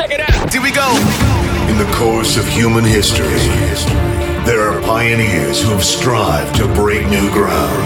Check 0.00 0.12
it 0.12 0.20
out. 0.20 0.50
Here 0.50 0.62
we 0.62 0.72
go. 0.72 0.88
In 1.68 1.76
the 1.76 1.92
course 1.92 2.38
of 2.38 2.48
human 2.48 2.84
history, 2.84 3.36
there 4.46 4.62
are 4.62 4.80
pioneers 4.80 5.60
who 5.60 5.68
have 5.68 5.84
strived 5.84 6.56
to 6.56 6.66
break 6.72 7.06
new 7.10 7.30
ground. 7.30 7.84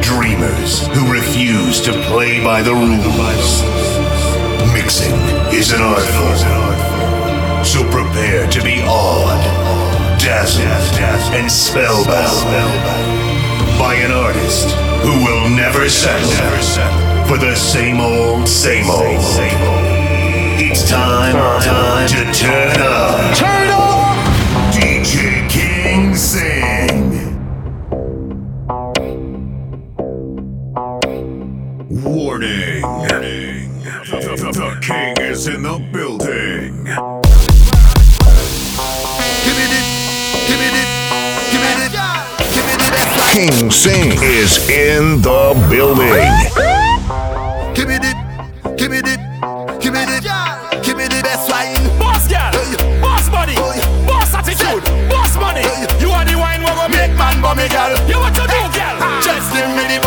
Dreamers 0.00 0.86
who 0.94 1.12
refuse 1.12 1.80
to 1.80 1.92
play 2.06 2.38
by 2.38 2.62
the 2.62 2.72
rules. 2.72 3.62
Mixing 4.72 5.18
is 5.50 5.72
an 5.72 5.82
art 5.82 6.06
form. 6.14 7.64
So 7.64 7.82
prepare 7.90 8.46
to 8.48 8.62
be 8.62 8.80
awed, 8.86 9.42
dazzled, 10.20 10.62
and 11.34 11.50
spellbound 11.50 12.46
by 13.76 13.94
an 13.94 14.12
artist 14.12 14.70
who 15.02 15.24
will 15.24 15.50
never 15.50 15.88
settle 15.88 16.30
for 17.26 17.38
the 17.38 17.56
same 17.56 17.98
old, 17.98 18.46
same 18.46 18.88
old. 18.88 20.01
It's 20.64 20.88
time, 20.88 21.34
time 21.60 22.08
to 22.08 22.32
turn 22.32 22.80
up. 22.80 23.36
Turn 23.36 23.68
up. 23.68 24.16
DJ 24.72 25.50
King 25.50 26.14
Sing. 26.14 27.10
Warning. 32.04 32.80
The, 32.80 34.52
the 34.52 34.78
king 34.80 35.16
is 35.26 35.48
in 35.48 35.64
the 35.64 35.78
building. 35.92 36.84
Give 39.42 39.58
it 39.58 39.72
it. 39.72 39.86
Give 40.46 40.60
it 40.62 40.74
it. 40.78 40.88
Give 41.50 41.64
it 41.64 41.78
it. 41.82 41.92
Give 42.54 42.68
it 42.68 42.80
it. 42.80 42.92
That's 42.94 43.18
right. 43.18 43.50
King 43.50 43.70
Sing 43.72 44.12
is 44.22 44.70
in 44.70 45.22
the 45.22 45.66
building. 45.68 46.71
Man 57.54 57.68
bummy 57.68 57.68
girl. 57.68 58.08
You 58.08 58.18
what 58.18 58.34
to 58.34 58.42
do, 58.42 58.60
girl? 58.78 59.22
Just 59.22 59.52
give 59.52 59.68
me 59.76 59.96
the 59.96 60.01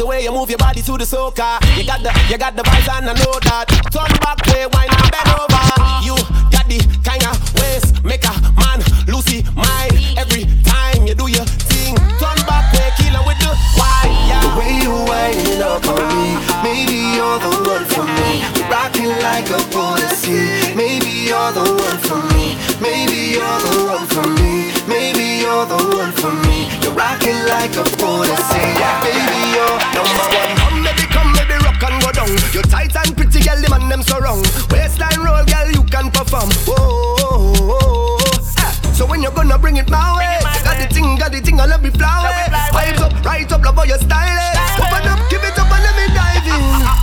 the 0.00 0.06
way 0.06 0.24
you 0.24 0.32
move 0.32 0.48
your 0.48 0.56
body 0.56 0.80
to 0.80 0.96
the 0.96 1.04
soca. 1.04 1.60
You 1.76 1.84
got 1.84 2.00
the, 2.00 2.08
you 2.32 2.38
got 2.38 2.56
the 2.56 2.62
vibes 2.62 2.88
and 2.88 3.10
I 3.10 3.12
know 3.20 3.36
that. 3.44 3.68
Turn 3.92 4.08
back, 4.24 4.40
play, 4.48 4.64
wine 4.72 4.88
and 4.88 5.08
bend 5.12 5.28
over. 5.36 5.60
You 6.00 6.16
got 6.48 6.64
the 6.72 6.80
kind 7.04 7.20
of 7.28 7.36
waist, 7.60 8.00
make 8.00 8.24
a 8.24 8.32
man 8.56 8.80
Lucy 9.04 9.44
mine. 9.52 9.92
Every 10.16 10.48
time 10.64 11.04
you 11.04 11.12
do 11.12 11.28
your 11.28 11.44
thing, 11.44 12.00
turn 12.16 12.40
back, 12.48 12.72
play, 12.72 12.88
killer 12.96 13.20
with 13.28 13.36
the. 13.44 13.52
Yeah. 14.08 14.40
The 14.40 14.50
way 14.56 14.72
you 14.80 14.94
wind 15.04 15.60
up 15.60 15.84
on 15.84 16.00
me, 16.16 16.32
maybe 16.64 16.96
you're 17.20 17.38
the 17.44 17.52
one 17.68 17.84
for 17.92 18.06
me. 18.08 18.40
Rocking 18.72 19.12
like 19.20 19.52
a 19.52 19.60
policy. 19.68 20.72
Maybe 20.72 21.28
you're 21.28 21.52
the 21.52 21.66
one 21.76 22.00
for 22.08 22.20
me. 22.32 22.56
Maybe 22.80 23.36
you're 23.36 23.60
the 23.68 23.84
one 23.84 24.06
for 24.08 24.24
me. 24.40 24.72
Maybe 24.88 25.44
you're 25.44 25.66
the 25.68 25.80
one 25.92 26.12
for 26.16 26.32
me. 26.48 26.72
You're 26.80 26.96
rocking 26.96 27.36
like 27.52 27.76
a 27.76 27.84
policy. 28.00 28.64
Baby, 29.04 29.40
you're 29.52 29.79
number 30.10 30.26
one. 30.34 30.52
Come 30.58 30.82
baby, 30.82 31.04
come 31.10 31.30
baby, 31.34 31.54
rock 31.62 31.82
and 31.86 31.96
go 32.02 32.10
down. 32.12 32.30
You're 32.52 32.66
tight 32.66 32.94
and 32.96 33.16
pretty, 33.16 33.40
girl, 33.40 33.58
the 33.60 33.68
man 33.70 33.88
them 33.88 34.02
so 34.02 34.18
wrong. 34.18 34.42
Waistline 34.70 35.20
roll, 35.22 35.44
girl, 35.46 35.68
you 35.70 35.82
can 35.84 36.10
perform. 36.10 36.50
Oh, 36.66 37.16
oh, 37.20 37.54
oh, 37.60 37.78
oh. 37.82 38.18
Ah, 38.58 38.72
So 38.94 39.06
when 39.06 39.22
you're 39.22 39.32
gonna 39.34 39.58
bring 39.58 39.76
it 39.76 39.88
my 39.88 40.16
way, 40.18 40.38
you 40.42 40.62
got 40.64 40.76
the 40.78 40.86
thing, 40.92 41.16
got 41.16 41.32
the 41.32 41.40
thing, 41.40 41.60
I 41.60 41.66
love 41.66 41.82
me 41.82 41.90
flower. 41.90 42.30
Right 42.74 42.98
up, 43.00 43.12
right 43.24 43.50
up, 43.50 43.62
love 43.64 43.76
how 43.76 43.84
you 43.84 43.98
style 43.98 44.38
it. 44.38 44.56
Open 44.82 45.06
up, 45.08 45.20
give 45.30 45.42
it 45.44 45.58
up 45.58 45.70
and 45.70 45.82
let 45.84 45.94
me 45.98 46.06
dive 46.14 46.46
in. 46.46 46.64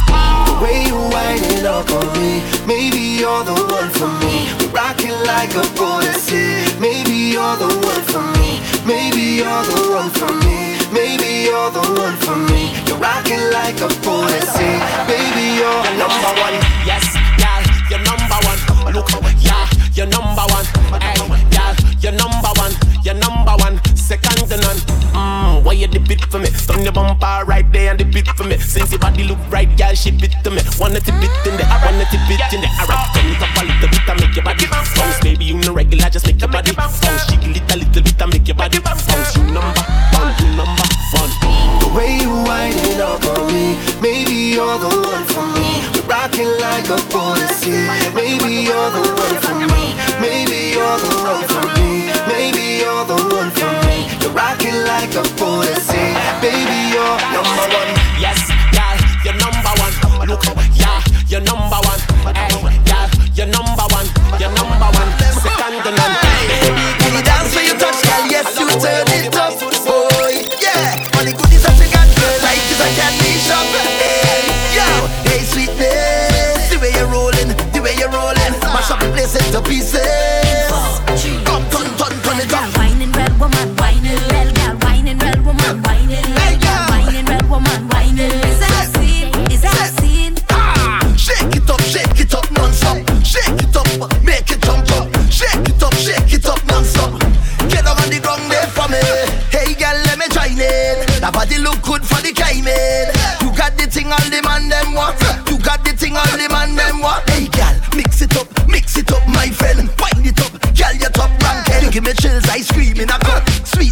The 0.58 0.64
way 0.64 0.86
you 0.90 0.98
wind 0.98 1.46
it 1.54 1.66
up 1.66 1.88
on 1.92 2.08
me, 2.18 2.42
maybe 2.66 2.98
you're 3.22 3.44
the 3.44 3.54
one 3.54 3.92
for 3.94 4.10
me. 4.26 4.50
Rocking 4.74 5.14
like 5.30 5.54
a 5.54 5.62
policy. 5.78 6.66
Maybe 6.82 7.14
you're 7.38 7.58
the 7.58 7.68
one 7.86 8.04
for 8.10 8.26
me. 8.40 8.62
Maybe 8.84 9.38
you're 9.38 9.64
the 9.70 9.82
one 9.94 10.10
for 10.18 10.34
me. 10.46 10.77
Maybe 10.98 11.46
you're 11.46 11.70
the 11.70 11.86
one 11.94 12.18
for 12.26 12.36
me. 12.50 12.74
You're 12.90 12.98
rocking 12.98 13.44
like 13.54 13.78
a 13.86 13.90
policy. 14.02 14.72
Baby, 15.06 15.62
you're 15.62 15.94
number 15.94 16.34
one. 16.42 16.58
Yes, 16.90 17.06
yeah, 17.38 17.62
you're 17.86 18.02
number 18.02 18.40
one. 18.50 18.58
Look, 18.98 19.06
yeah, 19.38 19.70
you're 19.94 20.10
number 20.10 20.42
one. 20.50 20.66
Hey, 20.98 21.14
yeah, 21.54 21.78
you're 22.02 22.18
number 22.18 22.50
one. 22.58 22.74
You're 23.06 23.14
number 23.14 23.54
one. 23.62 23.78
Second 23.96 24.50
to 24.50 24.58
none. 24.58 24.80
Mmm, 25.14 25.64
why 25.64 25.74
you 25.74 25.86
dip 25.86 26.10
it 26.10 26.22
for 26.32 26.40
me? 26.40 26.50
Turn 26.66 26.82
your 26.82 26.94
bumper 26.94 27.46
right 27.46 27.70
there 27.72 27.92
and 27.92 28.00
dip 28.00 28.16
it 28.16 28.28
for 28.34 28.46
me. 28.46 28.58
Since 28.58 28.92
your 28.92 29.00
body 29.00 29.24
look 29.24 29.38
right, 29.52 29.70
girl, 29.78 29.94
ship 29.94 30.24
it 30.24 30.34
to 30.44 30.50
me. 30.50 30.62
Wanna 30.80 31.00
tip 31.00 31.22
it 31.22 31.30
in 31.46 31.58
there, 31.58 31.70
wanna 31.86 32.06
tip 32.10 32.26
it 32.26 32.42
in 32.54 32.62
there. 32.62 32.74
Alright, 32.82 33.14
turn 33.14 33.30
it 33.30 33.42
up 33.44 33.54
a 33.54 33.66
little 33.70 33.90
bit 33.94 34.10
and 34.10 34.20
make 34.20 34.36
your 34.36 34.46
body 34.46 34.66
bounce. 34.66 35.20
Baby, 35.22 35.46
you 35.46 35.58
no 35.62 35.74
regular, 35.74 36.10
just 36.10 36.26
make 36.26 36.42
your 36.42 36.50
body 36.50 36.74
bounce. 36.74 37.07
Rocking 46.38 46.60
like 46.62 46.88
a 46.90 46.98
policy. 47.10 47.72
Maybe 48.14 48.62
you're 48.62 48.92
the 48.92 49.02
one 49.02 49.42
for 49.42 49.56
me. 49.58 49.98
Maybe 50.22 50.70
you're 50.78 51.00
the 51.00 51.16
one 51.26 51.48
for 51.50 51.66
me. 51.82 52.14
Maybe 52.28 52.78
you're 52.78 53.06
the 53.06 53.18
one 53.34 53.50
for 53.50 53.74
me. 53.88 54.06
You're 54.22 54.30
rocking 54.34 54.78
like 54.86 55.16
a 55.16 55.24
policy. 55.34 56.14
Baby, 56.40 56.94
you're 56.94 57.18
number 57.34 57.66
one. 57.74 57.90
Yes, 58.22 58.38
yeah, 58.72 58.94
you're 59.26 59.34
number 59.34 59.74
one. 59.82 60.28
Look, 60.28 60.46
yeah, 60.78 61.02
you're 61.28 61.42
number 61.42 61.76
one. 61.78 61.87
Mash 79.18 79.34
up 79.34 79.52
the 79.52 79.62
place 79.64 79.94
pieces. 79.94 81.44
Come, 81.44 81.68
turn, 81.72 81.88
turn, 81.98 82.22
turn 82.22 82.40
it 82.40 82.54
up. 82.54 82.77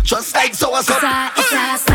Just 0.05 0.35
like 0.35 0.53
so, 0.53 0.75
it's 0.77 0.87
a 0.87 1.94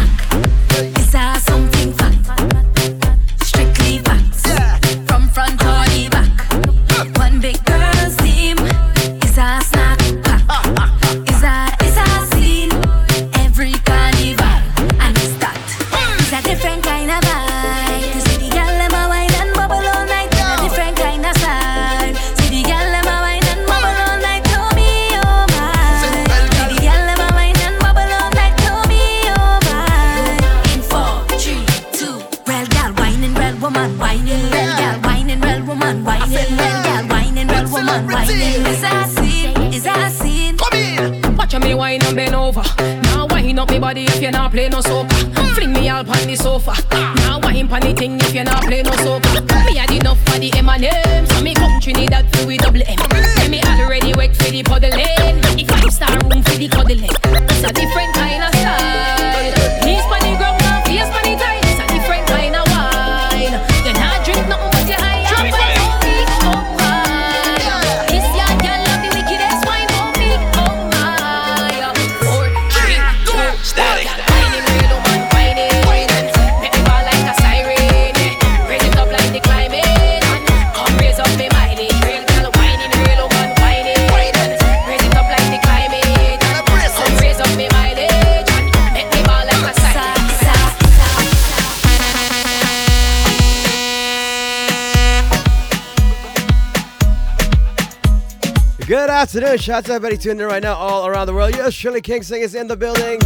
afternoon. 99.37 99.59
Shout 99.59 99.77
out 99.77 99.85
to 99.85 99.93
everybody 99.93 100.17
tuning 100.17 100.41
in 100.41 100.47
right 100.47 100.63
now 100.63 100.75
all 100.75 101.07
around 101.07 101.29
the 101.29 101.33
world. 101.33 101.55
Yes, 101.55 101.73
Shirley 101.73 102.01
King 102.01 102.25
Sing 102.25 102.43
is 102.43 102.57
in 102.57 102.67
the 102.67 102.77
building. 102.77 103.21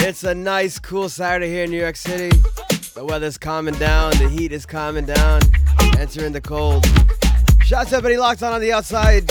It's 0.00 0.24
a 0.24 0.34
nice, 0.34 0.80
cool 0.80 1.08
Saturday 1.08 1.48
here 1.48 1.62
in 1.62 1.70
New 1.70 1.78
York 1.78 1.94
City. 1.94 2.36
The 2.94 3.04
weather's 3.04 3.38
calming 3.38 3.74
down, 3.74 4.10
the 4.18 4.28
heat 4.28 4.50
is 4.50 4.66
calming 4.66 5.06
down, 5.06 5.42
entering 6.00 6.32
the 6.32 6.40
cold. 6.40 6.84
Shout 7.64 7.82
out 7.82 7.88
to 7.88 7.96
everybody 7.96 8.16
locked 8.16 8.42
on 8.42 8.52
on 8.52 8.60
the 8.60 8.72
outside. 8.72 9.30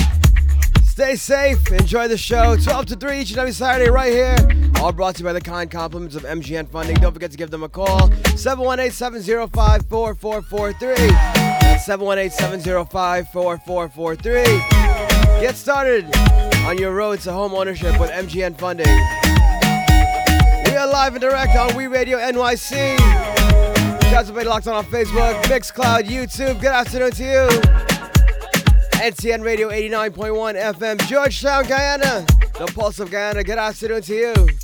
Stay 0.85 1.17
safe, 1.17 1.69
enjoy 1.69 2.07
the 2.07 2.17
show. 2.17 2.55
12 2.55 2.85
to 2.85 2.95
3 2.95 3.19
each 3.19 3.31
and 3.31 3.39
every 3.39 3.51
Saturday 3.51 3.91
right 3.91 4.13
here. 4.13 4.37
All 4.77 4.93
brought 4.93 5.15
to 5.15 5.19
you 5.19 5.25
by 5.25 5.33
the 5.33 5.41
kind 5.41 5.69
compliments 5.69 6.15
of 6.15 6.23
MGN 6.23 6.69
Funding. 6.69 6.95
Don't 6.95 7.11
forget 7.11 7.31
to 7.31 7.37
give 7.37 7.51
them 7.51 7.63
a 7.63 7.69
call. 7.69 8.09
718 8.37 8.91
705 8.91 9.85
4443. 9.89 10.95
That's 11.59 11.85
718 11.85 12.31
705 12.31 13.31
4443. 13.33 14.78
Get 15.39 15.55
started 15.55 16.13
on 16.65 16.77
your 16.77 16.93
road 16.93 17.21
to 17.21 17.31
home 17.31 17.53
ownership 17.53 17.97
with 17.97 18.09
MGN 18.11 18.57
Funding. 18.57 18.85
We 20.65 20.75
are 20.77 20.85
live 20.85 21.13
and 21.13 21.21
direct 21.21 21.55
on 21.55 21.77
We 21.77 21.87
Radio 21.87 22.17
NYC. 22.17 22.97
Shout 24.09 24.13
out 24.13 24.25
to 24.25 24.33
locked 24.43 24.67
on 24.67 24.75
on 24.75 24.83
Facebook, 24.85 25.41
Mixcloud, 25.43 26.03
YouTube. 26.03 26.59
Good 26.59 26.71
afternoon 26.71 27.11
to 27.11 27.23
you. 27.23 27.61
NCN 28.99 29.41
Radio 29.41 29.69
89.1 29.69 30.73
FM, 30.73 31.07
Georgetown, 31.07 31.63
Guyana. 31.63 32.25
The 32.57 32.65
Pulse 32.75 32.99
of 32.99 33.09
Guyana. 33.09 33.41
Good 33.41 33.57
afternoon 33.57 34.01
to 34.01 34.13
you. 34.13 34.58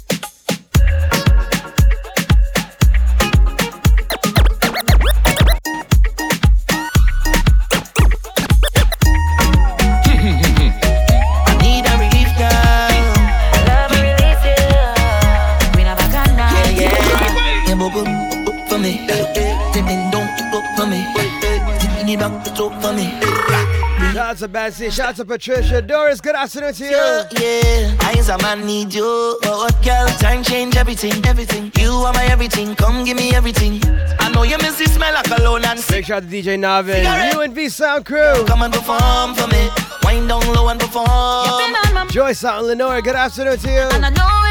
Shout 24.25 24.31
out 24.31 24.39
to 24.39 24.47
Betsy, 24.47 24.89
shout 24.89 25.09
out 25.09 25.15
to 25.17 25.25
Patricia. 25.25 25.83
Doris, 25.83 26.19
good 26.19 26.33
afternoon 26.33 26.73
to 26.73 26.83
you. 26.83 26.89
Yeah, 26.89 27.29
yeah. 27.39 27.97
I 27.99 28.15
as 28.17 28.29
a 28.29 28.39
man 28.39 28.65
need 28.65 28.91
you. 28.91 29.37
But 29.43 29.51
oh, 29.51 29.65
what 29.65 29.83
girl, 29.85 30.07
time 30.17 30.41
change 30.43 30.75
everything, 30.77 31.23
everything. 31.27 31.71
You 31.77 31.91
are 31.91 32.11
my 32.11 32.25
everything, 32.25 32.73
come 32.73 33.05
give 33.05 33.17
me 33.17 33.35
everything. 33.35 33.79
I 34.19 34.31
know 34.33 34.41
you 34.41 34.57
miss 34.57 34.79
the 34.79 34.85
smell 34.85 35.15
of 35.15 35.25
cologne 35.25 35.63
and 35.65 35.79
Big 35.91 36.05
shout 36.05 36.23
out 36.23 36.31
to 36.31 36.35
DJ 36.35 36.57
Navin, 36.57 37.05
UNV 37.33 37.69
Sound 37.69 38.07
Crew. 38.07 38.43
Come 38.47 38.63
and 38.63 38.73
perform 38.73 39.35
for 39.35 39.45
me. 39.45 39.69
Wind 40.03 40.27
down 40.27 40.41
low 40.55 40.69
and 40.69 40.79
perform. 40.79 42.09
Joyce 42.09 42.43
out 42.43 42.61
in 42.61 42.65
Lenore, 42.65 43.03
good 43.03 43.15
afternoon 43.15 43.59
to 43.59 43.71
you. 43.71 44.44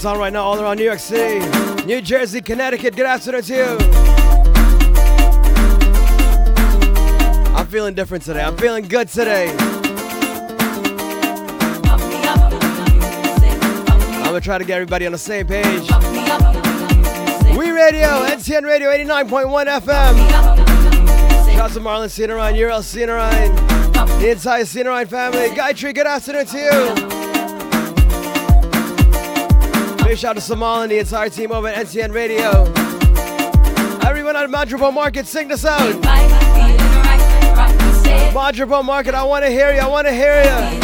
that's 0.00 0.14
on 0.14 0.18
right 0.18 0.32
now 0.32 0.42
all 0.42 0.58
around 0.58 0.78
New 0.78 0.84
York 0.84 0.98
City, 0.98 1.46
New 1.84 2.00
Jersey, 2.00 2.40
Connecticut. 2.40 2.96
Good 2.96 3.04
afternoon 3.04 3.42
to 3.42 3.54
you. 3.54 3.76
I'm 7.54 7.66
feeling 7.66 7.92
different 7.92 8.24
today. 8.24 8.42
I'm 8.42 8.56
feeling 8.56 8.88
good 8.88 9.08
today. 9.08 9.54
I'm 14.16 14.24
gonna 14.24 14.40
try 14.40 14.56
to 14.56 14.64
get 14.64 14.76
everybody 14.76 15.04
on 15.04 15.12
the 15.12 15.18
same 15.18 15.46
page. 15.46 15.82
We 17.54 17.70
Radio, 17.70 18.08
NTN 18.24 18.64
Radio 18.64 18.88
89.1 18.88 19.66
FM. 19.66 20.16
Shout 21.52 21.60
out 21.60 21.70
to 21.72 21.80
Marlon 21.80 22.08
Cenerine, 22.08 22.56
Uriel 22.56 22.78
Cenerine, 22.78 23.54
the 24.18 24.30
entire 24.30 24.64
Cenerine 24.64 25.08
family. 25.08 25.54
Guy 25.54 25.74
Tree, 25.74 25.92
good 25.92 26.06
afternoon 26.06 26.46
to 26.46 26.58
you. 26.58 27.09
Big 30.10 30.18
shout 30.18 30.36
out 30.36 30.42
to 30.42 30.52
Samal 30.52 30.82
and 30.82 30.90
the 30.90 30.98
entire 30.98 31.28
team 31.28 31.52
over 31.52 31.68
at 31.68 31.86
NTN 31.86 32.12
Radio. 32.12 32.64
Everyone 34.04 34.34
at 34.34 34.50
Madrigal 34.50 34.90
Market, 34.90 35.24
sing 35.24 35.46
this 35.46 35.64
out. 35.64 35.94
Madrigal 38.34 38.82
Market, 38.82 39.14
I 39.14 39.22
want 39.22 39.44
to 39.44 39.50
hear 39.52 39.72
you, 39.72 39.78
I 39.78 39.86
want 39.86 40.08
to 40.08 40.12
hear 40.12 40.42
you. 40.42 40.80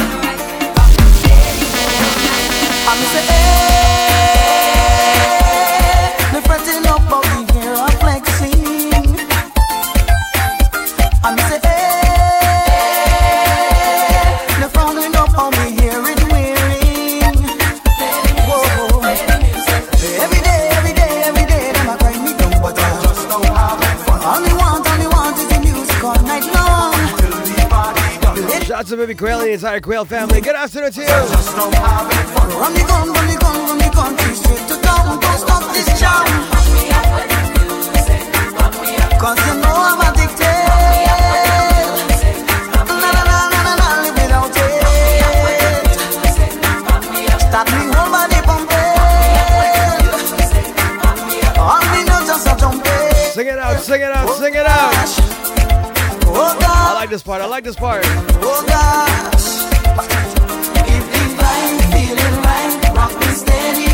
Shouts 28.86 28.90
to 28.90 28.96
Baby 28.96 29.14
Quail 29.18 29.40
and 29.40 29.48
the 29.48 29.52
entire 29.54 29.80
Quail 29.80 30.04
family. 30.04 30.40
Good 30.40 30.54
afternoon 30.54 30.92
to 30.92 31.00
you. 31.00 31.06
Cause 39.18 39.38
you 39.46 39.54
know 39.60 39.74
I'm 39.74 40.00
addicted. 40.06 40.66
Na 42.86 43.10
na 43.10 43.22
na 43.26 43.36
na 43.50 43.74
na, 43.74 43.88
live 44.02 44.14
without 44.14 44.54
me 47.72 47.90
body 48.14 48.40
Sing 53.34 53.46
it 53.48 53.58
out, 53.58 53.80
sing 53.80 54.00
it 54.00 54.12
out, 54.12 54.28
sing 54.36 54.54
it 54.54 54.66
out. 54.66 55.45
I 56.38 56.92
like 56.94 57.10
this 57.10 57.22
part. 57.22 57.40
I 57.40 57.46
like 57.46 57.64
this 57.64 57.76
part. 57.76 58.02
Oh 58.04 58.64
God. 58.66 59.34
If 60.86 61.04
these 61.12 61.34
feeling 61.92 62.36
right, 62.42 62.92
rock 62.94 63.12
me 63.20 63.26
steady. 63.28 63.85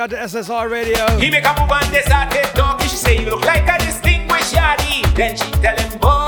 Shout 0.00 0.08
to 0.08 0.16
SSR 0.16 0.70
Radio. 0.70 1.06
He 1.18 1.30
make 1.30 1.44
a 1.44 1.54
move 1.60 1.70
on 1.70 1.92
this, 1.92 2.06
I 2.06 2.26
take 2.30 2.54
dog. 2.54 2.80
She 2.80 2.88
say 2.88 3.18
you 3.18 3.26
look 3.26 3.44
like 3.44 3.68
a 3.68 3.84
distinguished 3.84 4.54
yardie. 4.54 5.04
Then 5.14 5.36
she 5.36 5.50
tell 5.60 5.76
him, 5.76 5.98
boy. 5.98 6.19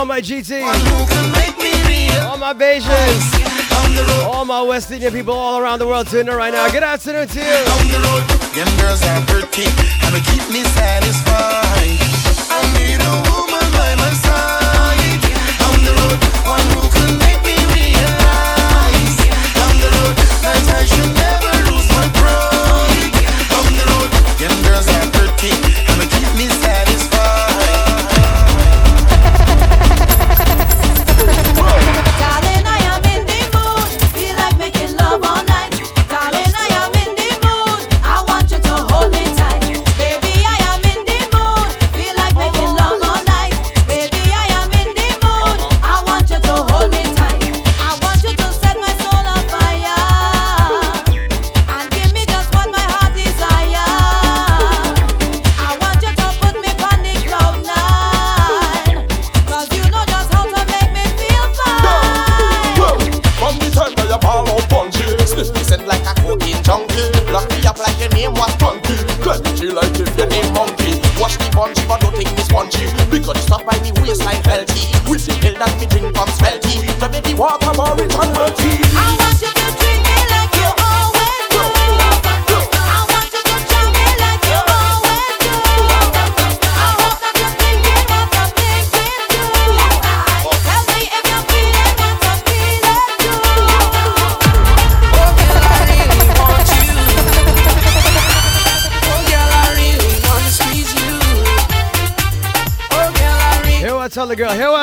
all 0.00 0.06
my 0.06 0.22
GTs, 0.22 0.64
all 2.24 2.38
my 2.38 2.54
Bajans, 2.54 4.24
all 4.24 4.46
my 4.46 4.62
West 4.62 4.90
Indian 4.90 5.12
people 5.12 5.34
all 5.34 5.60
around 5.60 5.78
the 5.78 5.86
world 5.86 6.06
tuning 6.06 6.28
in 6.28 6.34
right 6.34 6.50
now. 6.54 6.70
Good 6.70 6.82
afternoon 6.82 7.28
to 7.28 7.38
you. 7.38 7.64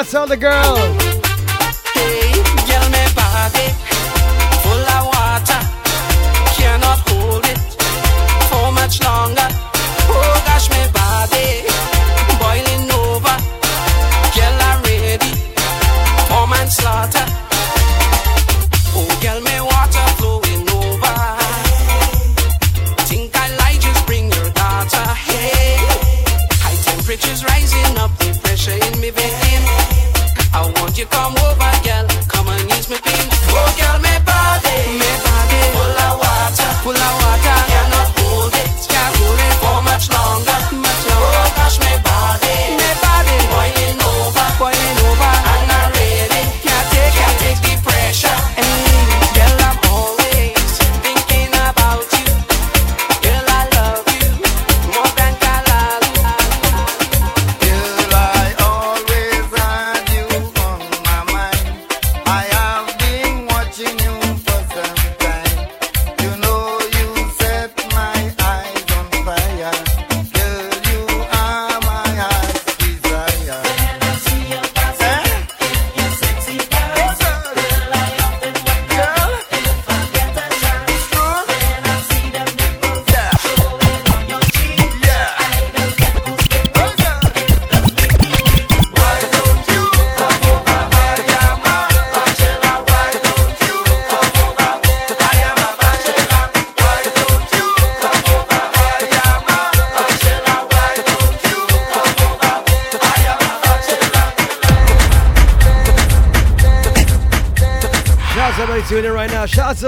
That's 0.08 0.16
all 0.16 0.26
the 0.26 0.38
girl. 0.38 0.87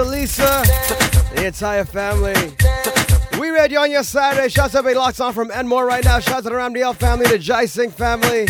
to 0.04 0.10
Lisa, 0.10 0.62
the 1.34 1.46
entire 1.46 1.84
family. 1.84 2.34
We 3.38 3.50
read 3.50 3.70
you 3.70 3.78
on 3.80 3.90
your 3.90 4.02
Saturday. 4.02 4.48
Shouts 4.48 4.74
out 4.74 4.82
to 4.82 4.94
Locks 4.94 5.20
on 5.20 5.34
from 5.34 5.50
Enmore 5.50 5.84
right 5.84 6.02
now. 6.02 6.20
Shouts 6.20 6.38
out 6.38 6.42
to 6.44 6.48
the 6.50 6.54
Ramdiel 6.54 6.96
family, 6.96 7.26
the 7.26 7.38
Jai 7.38 7.66
Singh 7.66 7.90
family. 7.90 8.46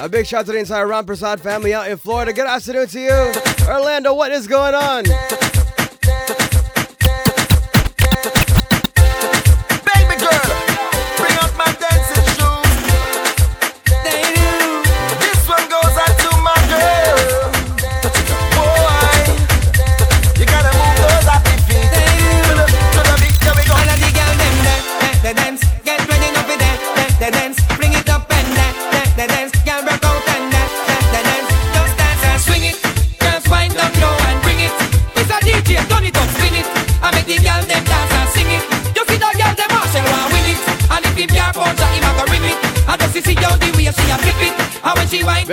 A 0.00 0.08
big 0.08 0.26
shout 0.26 0.40
out 0.40 0.46
to 0.46 0.52
the 0.52 0.58
entire 0.58 0.86
Ram 0.86 1.06
Prasad 1.06 1.40
family 1.40 1.74
out 1.74 1.90
in 1.90 1.96
Florida. 1.96 2.32
Good 2.32 2.46
afternoon 2.46 2.86
to 2.88 3.00
you. 3.00 3.32
Orlando, 3.68 4.14
what 4.14 4.30
is 4.32 4.46
going 4.46 4.74
on? 4.74 5.04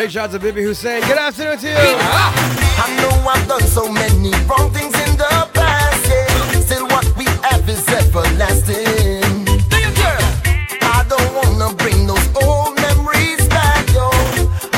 Great 0.07 0.13
shots 0.13 0.33
of 0.35 0.41
Bibi 0.41 0.63
Hussein. 0.63 1.01
Good 1.01 1.17
afternoon 1.17 1.57
to 1.57 1.67
you. 1.67 1.75
Ah! 1.75 2.85
I 2.85 2.95
know 3.01 3.29
I've 3.29 3.45
done 3.45 3.59
so 3.63 3.91
many 3.91 4.31
wrong 4.47 4.71
things 4.71 4.95
in 5.01 5.17
the 5.17 5.49
past, 5.53 6.07
yeah. 6.07 6.61
Still 6.61 6.87
what 6.87 7.05
we 7.17 7.25
have 7.43 7.67
is 7.67 7.85
everlasting. 7.89 9.43
Do 9.67 9.77
you 9.77 9.91
care? 9.99 10.17
I 10.79 11.03
don't 11.09 11.33
wanna 11.35 11.75
bring 11.75 12.07
those 12.07 12.25
old 12.41 12.79
memories 12.79 13.45
back, 13.49 13.83
yo. 13.91 14.07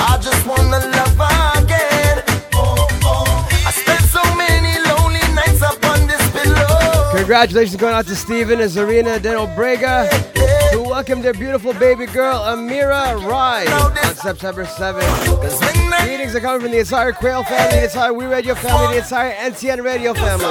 I 0.01 0.17
just 0.19 0.47
wanna 0.47 0.79
love 0.97 1.61
again. 1.61 2.23
Oh, 2.55 2.87
oh. 3.03 3.49
I 3.67 3.69
spent 3.69 4.01
so 4.09 4.23
many 4.33 4.81
lonely 4.89 5.21
nights 5.35 5.61
up 5.61 5.77
on 5.85 6.07
this 6.07 6.25
pillow. 6.31 7.11
Congratulations 7.15 7.75
going 7.75 7.93
out 7.93 8.07
to 8.07 8.15
Steven 8.15 8.61
and 8.61 8.71
Zarina 8.71 9.21
Den 9.21 9.37
Obrega. 9.37 10.09
Yeah 10.35 10.58
who 10.71 10.83
welcomed 10.83 11.23
their 11.23 11.33
beautiful 11.33 11.73
baby 11.73 12.05
girl, 12.05 12.39
Amira 12.39 13.23
Rye, 13.27 13.65
on 13.67 14.15
September 14.15 14.65
7th. 14.65 16.05
Greetings 16.05 16.35
are 16.35 16.39
coming 16.39 16.61
from 16.61 16.71
the 16.71 16.79
entire 16.79 17.11
Quail 17.11 17.43
family, 17.43 17.79
the 17.79 17.83
entire 17.85 18.13
We 18.13 18.25
Radio 18.25 18.55
family, 18.55 18.95
the 18.95 19.03
entire 19.03 19.33
NCN 19.33 19.83
Radio 19.83 20.13
family. 20.13 20.49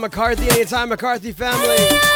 McCarthy 0.00 0.48
Anytime 0.50 0.88
McCarthy 0.90 1.32
family. 1.32 2.07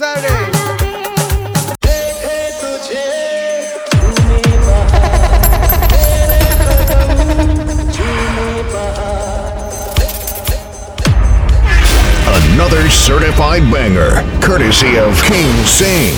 Another 0.00 0.14
certified 12.88 13.68
banger, 13.72 14.10
courtesy 14.40 14.98
of 14.98 15.20
King 15.24 15.52
Sing. 15.64 16.14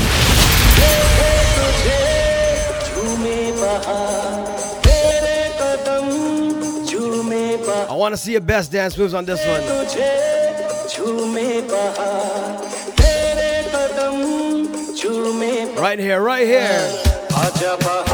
I 7.88 7.94
want 7.96 8.12
to 8.12 8.18
see 8.18 8.32
your 8.32 8.42
best 8.42 8.72
dance 8.72 8.98
moves 8.98 9.14
on 9.14 9.24
this 9.24 9.40
one. 9.46 9.62
Right 15.80 15.98
here, 15.98 16.20
right 16.20 16.46
here. 16.46 18.10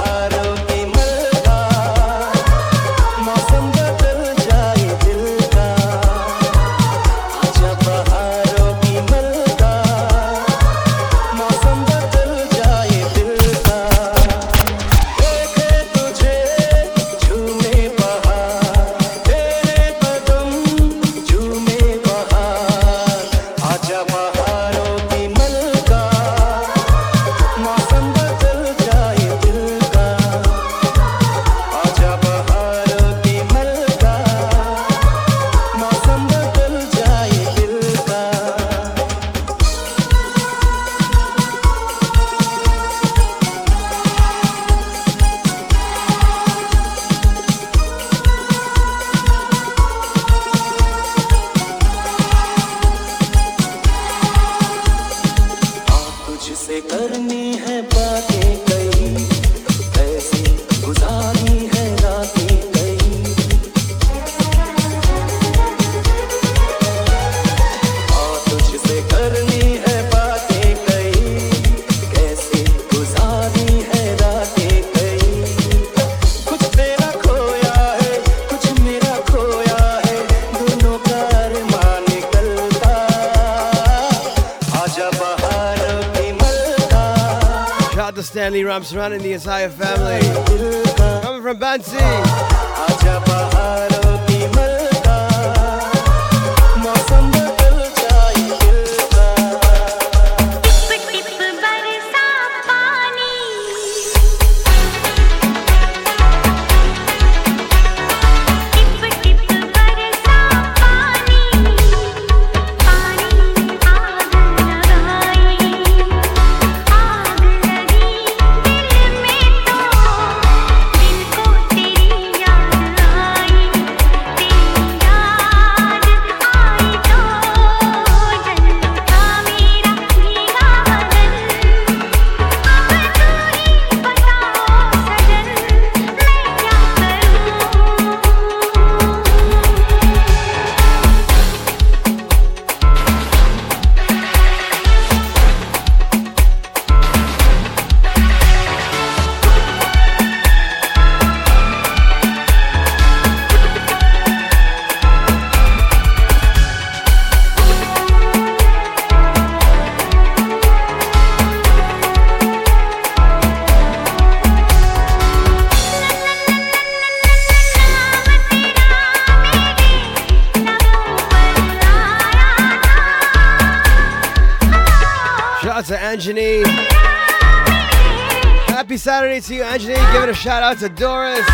To 179.36 179.54
you. 179.54 179.64
Give 179.64 180.22
it 180.22 180.28
a 180.30 180.34
shout 180.34 180.62
out 180.62 180.78
to 180.78 180.88
Doris. 180.88 181.44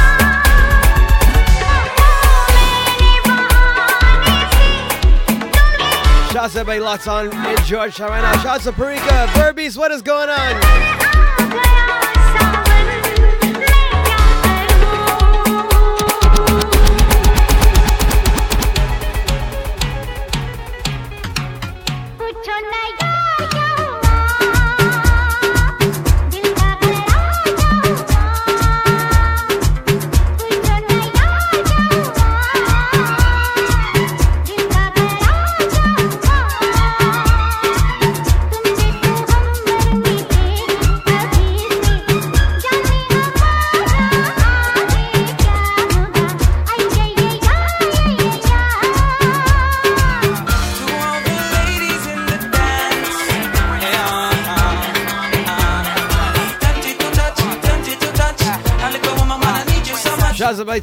Shout 6.30 6.44
out 6.44 6.50
to 6.52 6.60
everybody 6.60 6.78
locked 6.78 7.08
on 7.08 7.26
in 7.26 7.56
Georgetown 7.64 8.10
right 8.10 8.22
now. 8.22 8.40
Shout 8.40 8.46
out 8.46 8.60
to 8.60 8.72
Parika. 8.72 9.26
Berbice, 9.34 9.76
what 9.76 9.90
is 9.90 10.00
going 10.00 10.30
on? 10.30 10.91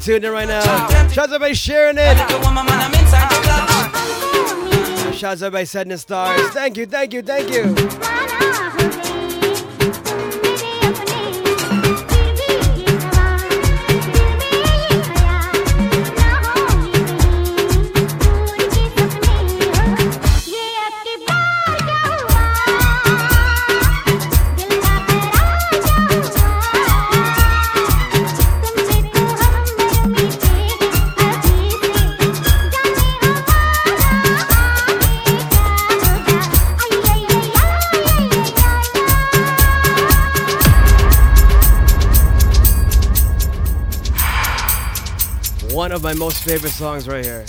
Shout 0.00 0.14
out 0.14 0.14
to 0.14 0.14
everybody 0.14 0.22
tuning 0.22 0.24
in 0.24 0.32
right 0.32 0.48
now. 0.48 0.62
Shout 1.08 1.18
out 1.18 1.28
to 1.28 1.34
everybody 1.34 1.54
sharing 1.54 1.98
it. 1.98 2.16
Shout 5.14 5.32
out 5.32 5.38
to 5.38 5.44
everybody 5.44 5.64
setting 5.66 5.90
the 5.90 5.98
stars. 5.98 6.40
Thank 6.52 6.78
you, 6.78 6.86
thank 6.86 7.12
you, 7.12 7.22
thank 7.22 7.50
you. 7.50 8.69
My 46.10 46.14
most 46.18 46.42
favorite 46.42 46.72
songs 46.72 47.06
right 47.06 47.24
here. 47.24 47.46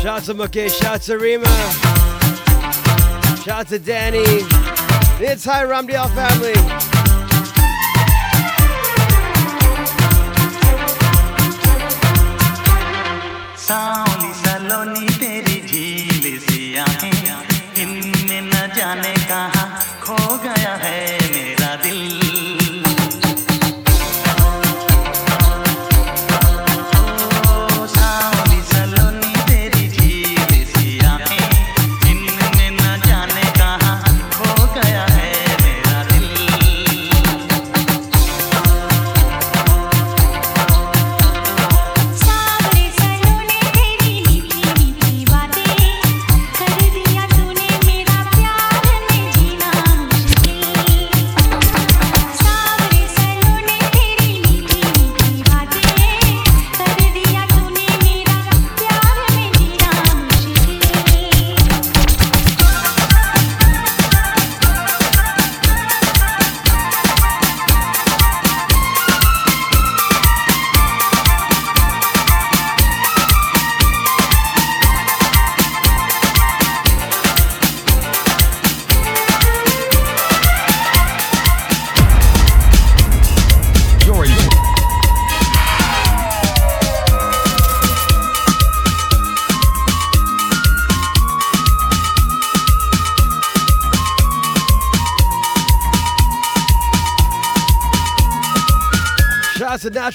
Shout 0.00 0.06
out 0.06 0.22
to 0.24 0.34
Mukesh, 0.34 0.80
shout 0.80 0.94
out 0.94 1.02
to 1.02 1.18
Rima, 1.18 1.44
shout 3.44 3.48
out 3.48 3.68
to 3.68 3.78
Danny, 3.78 4.24
the 5.18 5.32
entire 5.32 5.66
Ramdial 5.66 6.08
family. 6.14 6.95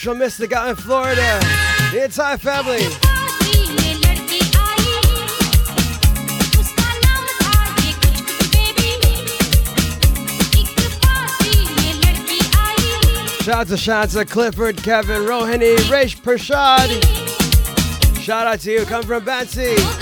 Natural 0.02 0.16
Mystic 0.16 0.52
out 0.54 0.68
in 0.68 0.76
Florida. 0.76 1.40
The 1.92 2.06
entire 2.06 2.36
family. 2.36 2.80
Shout 13.44 13.56
out 13.56 13.68
to 13.68 13.78
Shanta, 13.78 14.26
Clifford, 14.26 14.78
Kevin, 14.78 15.22
Rohini, 15.22 15.78
Resh, 15.92 16.18
Prashad. 16.18 16.90
Shout 18.24 18.48
out 18.48 18.60
to 18.62 18.72
you, 18.72 18.86
come 18.86 19.04
from 19.04 19.24
Bansy. 19.24 20.01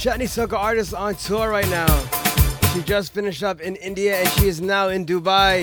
Chutney 0.00 0.24
Soca 0.24 0.54
artist 0.54 0.94
on 0.94 1.14
tour 1.14 1.50
right 1.50 1.68
now. 1.68 1.86
She 2.72 2.80
just 2.80 3.12
finished 3.12 3.42
up 3.42 3.60
in 3.60 3.76
India 3.76 4.16
and 4.16 4.26
she 4.30 4.48
is 4.48 4.58
now 4.58 4.88
in 4.88 5.04
Dubai. 5.04 5.62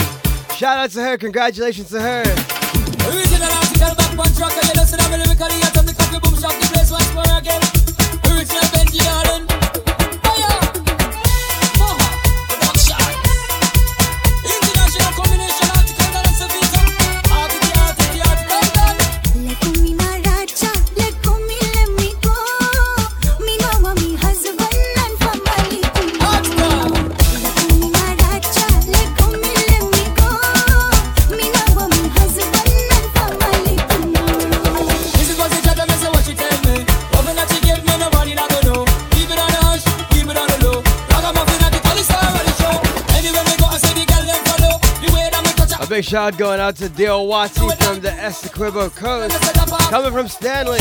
Shout 0.55 0.77
out 0.77 0.91
to 0.91 1.01
her, 1.01 1.17
congratulations 1.17 1.89
to 1.89 1.99
her. 1.99 2.46
shout 46.07 46.37
going 46.37 46.57
out 46.57 46.73
to 46.73 46.87
Dale 46.87 47.27
Watson 47.27 47.69
from 47.81 47.99
the 47.99 48.07
Essequibo 48.07 48.89
Coast. 48.95 49.35
Coming 49.89 50.13
from 50.13 50.29
Stanley. 50.29 50.79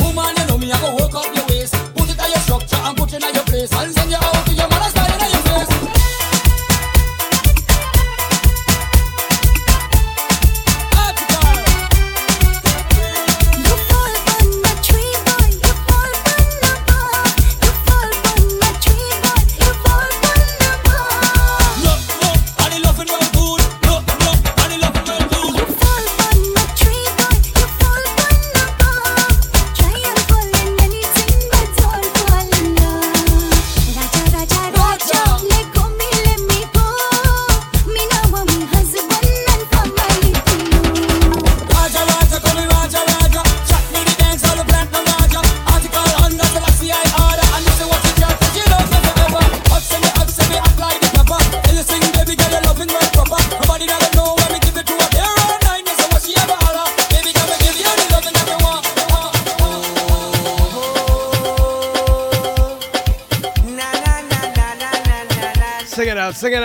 Woman, 0.00 0.34
you 0.38 0.46
know 0.46 0.56
me, 0.56 0.72
I 0.72 0.80
go 0.80 0.96
work 0.96 1.14
up 1.14 1.36
your 1.36 1.44
waist. 1.48 1.74
Put 1.94 2.08
it 2.08 2.18
at 2.18 2.28
your 2.30 2.38
structure 2.38 2.76
and 2.76 2.96
put 2.96 3.12
it 3.12 3.22
at 3.22 3.34
your 3.34 3.44
place. 3.44 3.68
Send 3.68 4.10
you 4.10 4.16
out 4.16 4.46
to 4.46 4.54
your 4.54 4.68
mother's 4.70 5.03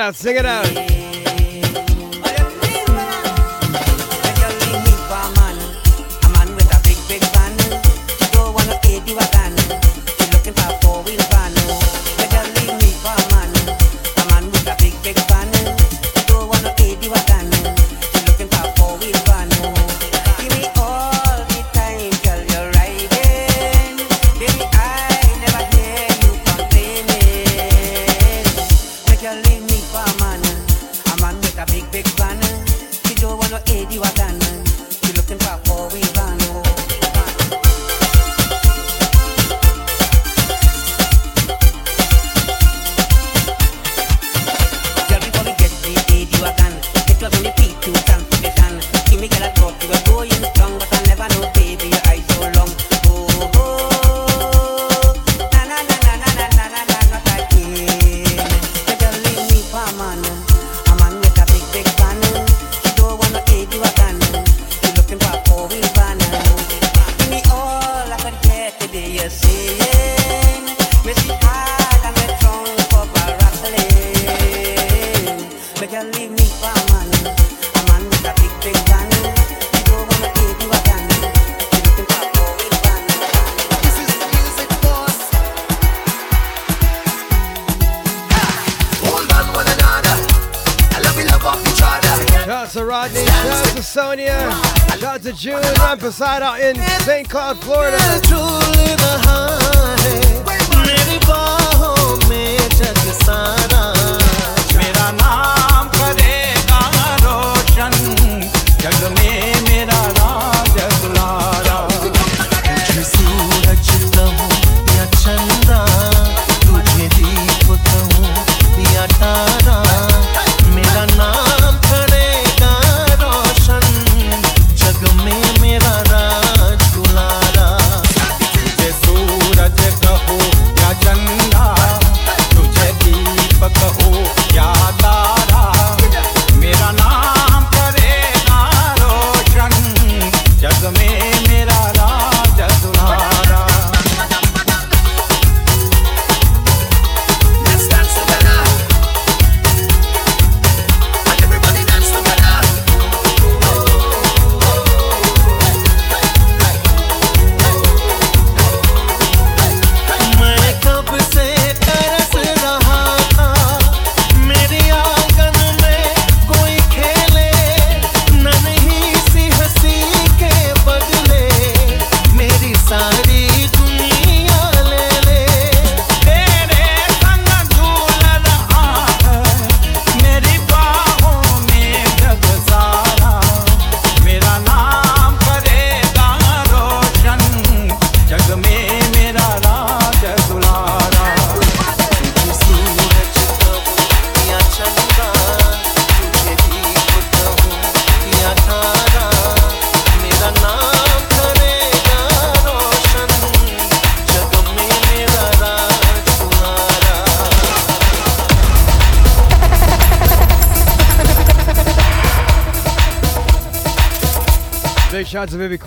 out. 0.09 0.15
Sing 0.15 0.35
it 0.37 0.45
out. 0.45 0.68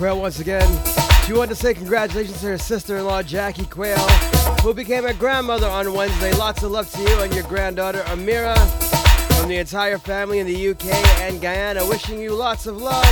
Quail 0.03 0.19
once 0.19 0.41
again. 0.41 0.67
She 1.25 1.31
wanted 1.31 1.51
to 1.51 1.55
say 1.55 1.73
congratulations 1.73 2.41
to 2.41 2.47
her 2.47 2.57
sister-in-law 2.57 3.23
Jackie 3.23 3.65
Quail, 3.65 4.05
who 4.59 4.73
became 4.73 5.05
a 5.05 5.13
grandmother 5.13 5.65
on 5.65 5.93
Wednesday. 5.93 6.33
Lots 6.33 6.61
of 6.61 6.71
love 6.71 6.91
to 6.91 7.01
you 7.01 7.21
and 7.21 7.33
your 7.33 7.45
granddaughter 7.45 8.01
Amira 8.07 8.53
from 9.37 9.47
the 9.47 9.55
entire 9.55 9.97
family 9.97 10.39
in 10.39 10.45
the 10.45 10.69
UK 10.71 10.87
and 11.21 11.39
Guyana. 11.39 11.87
Wishing 11.87 12.19
you 12.19 12.33
lots 12.33 12.67
of 12.67 12.81
love. 12.81 13.05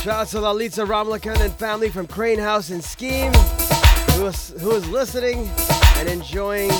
Shout 0.00 0.08
out 0.08 0.28
to 0.28 0.38
Lalitza 0.38 0.86
Ramlakan 0.86 1.42
and 1.42 1.52
family 1.52 1.90
from 1.90 2.06
Crane 2.06 2.38
House 2.38 2.70
and 2.70 2.82
Scheme, 2.82 3.34
who 4.12 4.28
is, 4.28 4.54
who 4.62 4.70
is 4.70 4.88
listening 4.88 5.46
and 5.96 6.08
enjoying 6.08 6.70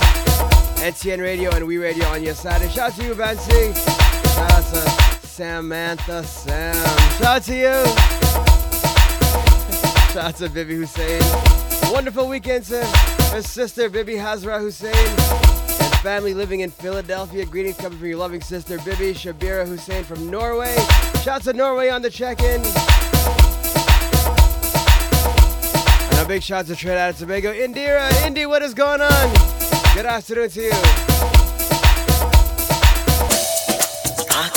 NTN 0.81 1.21
Radio 1.21 1.51
and 1.51 1.67
We 1.67 1.77
Radio 1.77 2.07
on 2.07 2.23
your 2.23 2.33
Saturday. 2.33 2.73
Shout 2.73 2.93
out 2.93 2.99
to 2.99 3.05
you, 3.05 3.15
Bansi. 3.15 3.77
Shout 4.35 4.51
out 4.53 4.65
to 4.73 5.08
Samantha 5.39 6.24
Sam. 6.24 6.74
Shout 7.16 7.22
out 7.22 7.43
to 7.45 7.55
you. 7.55 7.68
Shout 10.12 10.16
out 10.16 10.36
to 10.39 10.49
Bibi 10.49 10.74
Hussein. 10.74 11.22
Wonderful 11.93 12.26
weekend 12.26 12.64
to 12.64 12.84
her 12.84 13.41
sister, 13.41 13.89
Bibi 13.89 14.14
Hazra 14.14 14.59
Hussein. 14.59 14.93
And 14.93 15.95
family 16.03 16.34
living 16.34 16.59
in 16.59 16.72
Philadelphia. 16.72 17.47
Greetings 17.47 17.76
coming 17.76 18.01
from 18.01 18.09
your 18.09 18.18
loving 18.18 18.41
sister, 18.41 18.78
Bibi 18.78 19.14
Shabira 19.14 19.64
Hussein 19.64 20.03
from 20.03 20.28
Norway. 20.28 20.74
Shout 21.22 21.28
out 21.28 21.43
to 21.43 21.53
Norway 21.53 21.89
on 21.89 22.03
the 22.03 22.11
check-in. 22.11 22.61
And 26.11 26.18
a 26.18 26.24
big 26.26 26.43
shout 26.43 26.64
out 26.64 26.66
to 26.66 26.74
Trinidad 26.74 27.11
and 27.11 27.16
Tobago. 27.16 27.53
Indira, 27.53 28.11
Indy, 28.26 28.47
what 28.47 28.62
is 28.62 28.74
going 28.74 29.03
on? 29.03 29.32
Good 29.95 30.05
afternoon 30.05 30.51
to 30.51 30.62
you. 30.62 31.08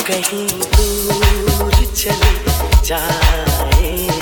कहीं 0.06 0.46
दूर 0.48 1.74
चले 1.94 2.34
जाए। 2.86 4.21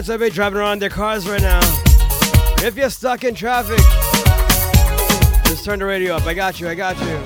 lots 0.00 0.08
of 0.08 0.20
be 0.20 0.30
driving 0.30 0.58
around 0.58 0.80
their 0.80 0.88
cars 0.88 1.28
right 1.28 1.42
now. 1.42 1.60
If 2.66 2.74
you're 2.74 2.88
stuck 2.88 3.22
in 3.22 3.34
traffic, 3.34 3.76
just 5.46 5.62
turn 5.62 5.78
the 5.78 5.84
radio 5.84 6.16
up. 6.16 6.22
I 6.22 6.32
got 6.32 6.58
you, 6.58 6.68
I 6.68 6.74
got 6.74 6.98
you. 7.02 7.19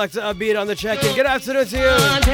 Alexa, 0.00 0.22
Upbeat 0.22 0.58
on 0.58 0.66
the 0.66 0.74
check-in. 0.74 1.14
Good 1.14 1.26
afternoon 1.26 1.66
to 1.66 1.76
you. 1.76 2.29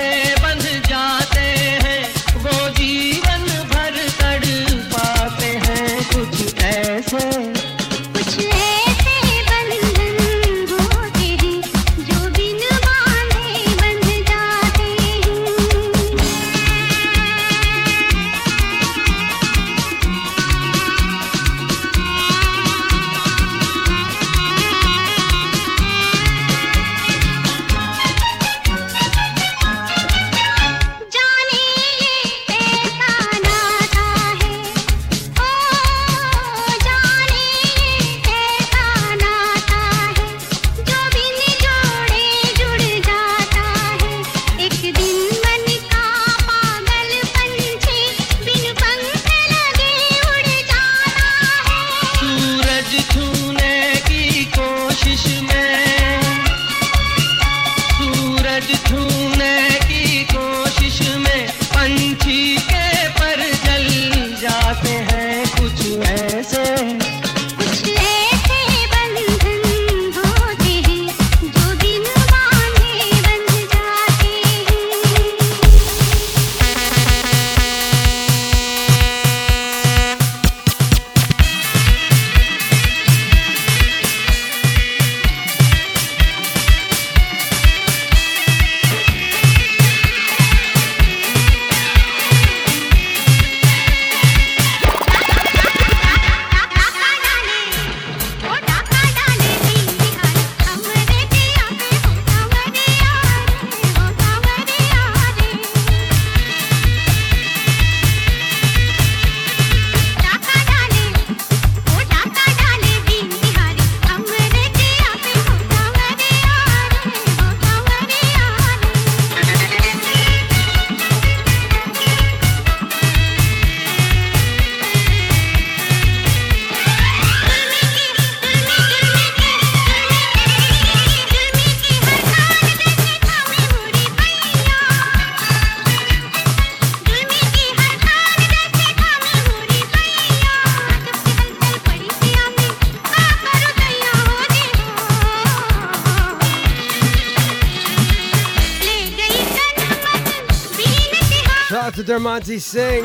Dermonti 152.07 152.61
Singh. 152.61 153.04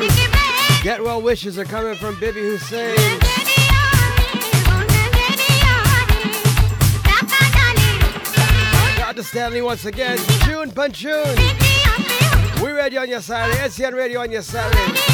Get 0.84 1.02
well 1.02 1.20
wishes 1.20 1.58
are 1.58 1.64
coming 1.64 1.96
from 1.96 2.18
Bibi 2.20 2.40
Hussein. 2.40 2.96
Shout 8.94 9.08
out 9.08 9.16
to 9.16 9.24
Stanley 9.24 9.60
once 9.60 9.86
again. 9.86 10.18
June 10.44 10.70
Punchun. 10.70 12.62
We 12.62 12.70
ready 12.70 12.96
on 12.96 13.08
your 13.08 13.20
Saturday. 13.20 13.58
SCN 13.58 13.94
Radio 13.94 14.20
on 14.20 14.30
your 14.30 14.42
Saturday. 14.42 15.11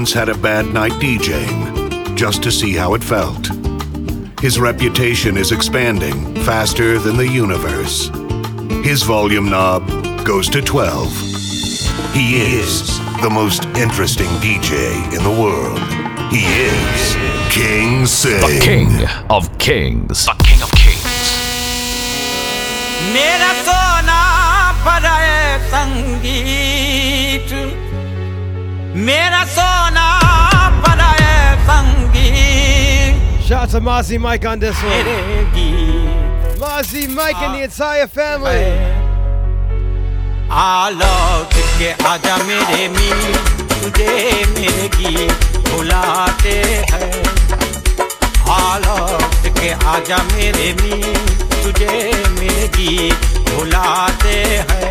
Once 0.00 0.14
had 0.14 0.30
a 0.30 0.34
bad 0.34 0.64
night 0.72 0.92
DJing 0.92 2.16
just 2.16 2.42
to 2.42 2.50
see 2.50 2.72
how 2.72 2.94
it 2.94 3.04
felt. 3.04 3.50
His 4.40 4.58
reputation 4.58 5.36
is 5.36 5.52
expanding 5.52 6.34
faster 6.36 6.98
than 6.98 7.18
the 7.18 7.28
universe. 7.28 8.08
His 8.82 9.02
volume 9.02 9.50
knob 9.50 9.86
goes 10.24 10.48
to 10.50 10.62
12. 10.62 11.12
He 12.14 12.40
is 12.40 12.98
the 13.20 13.28
most 13.30 13.66
interesting 13.76 14.30
DJ 14.40 15.04
in 15.14 15.22
the 15.22 15.36
world. 15.38 15.78
He 16.32 16.46
is 16.46 17.16
King 17.52 18.06
Sing. 18.06 18.40
The 18.40 18.58
King 18.58 19.06
of 19.28 19.58
Kings. 19.58 20.24
The 20.24 20.36
King 20.42 20.62
of 20.62 20.70
Kings. 20.72 21.10
मेरा 29.07 29.43
सोना 29.55 30.07
पराए 30.85 31.33
संगीत 31.69 32.33
मेरा 32.35 32.35
सोना 32.35 32.39
पराए 32.45 32.53
संगीत 33.39 33.43
Shout 33.47 33.61
out 33.61 33.69
to 33.71 33.79
Mozzie 33.81 34.19
Mike 34.19 34.45
on 34.51 34.57
this 34.59 34.77
one. 34.81 35.05
Mozzie 36.61 37.07
Mike 37.17 37.41
and 37.45 37.55
the 37.55 37.63
entire 37.63 38.07
family. 38.07 38.63
आलोक 40.51 41.53
के 41.77 41.89
आजा 42.07 42.35
मेरे 42.47 42.87
मी 42.95 43.09
तुझे 43.73 44.13
मेरे 44.55 44.87
गीत 44.97 45.57
बुलाते 45.69 46.55
हैं 46.91 47.13
आलोक 48.55 49.47
के 49.59 49.71
आजा 49.93 50.17
मेरे 50.33 50.71
मी 50.81 51.01
तुझे 51.63 51.95
मेरे 52.39 52.67
गीत 52.77 53.19
बुलाते 53.49 54.37
हैं 54.71 54.88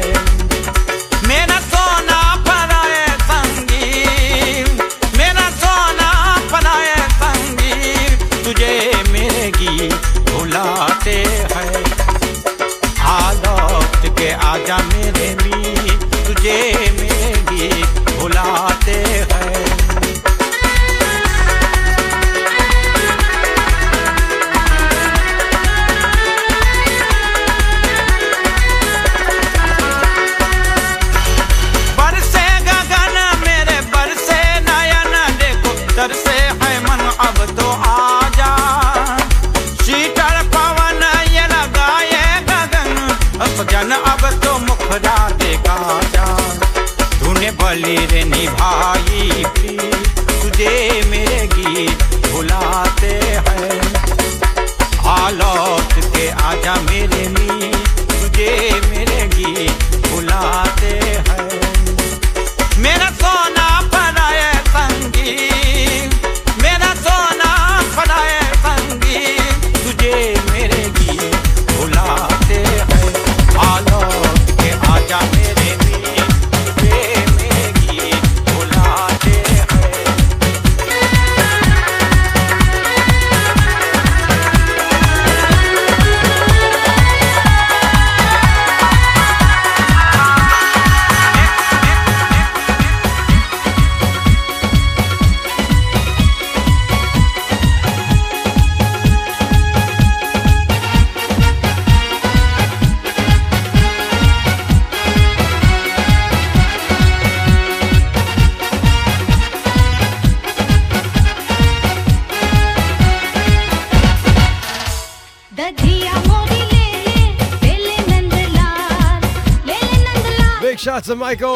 to 121.10 121.16
Michael. 121.16 121.56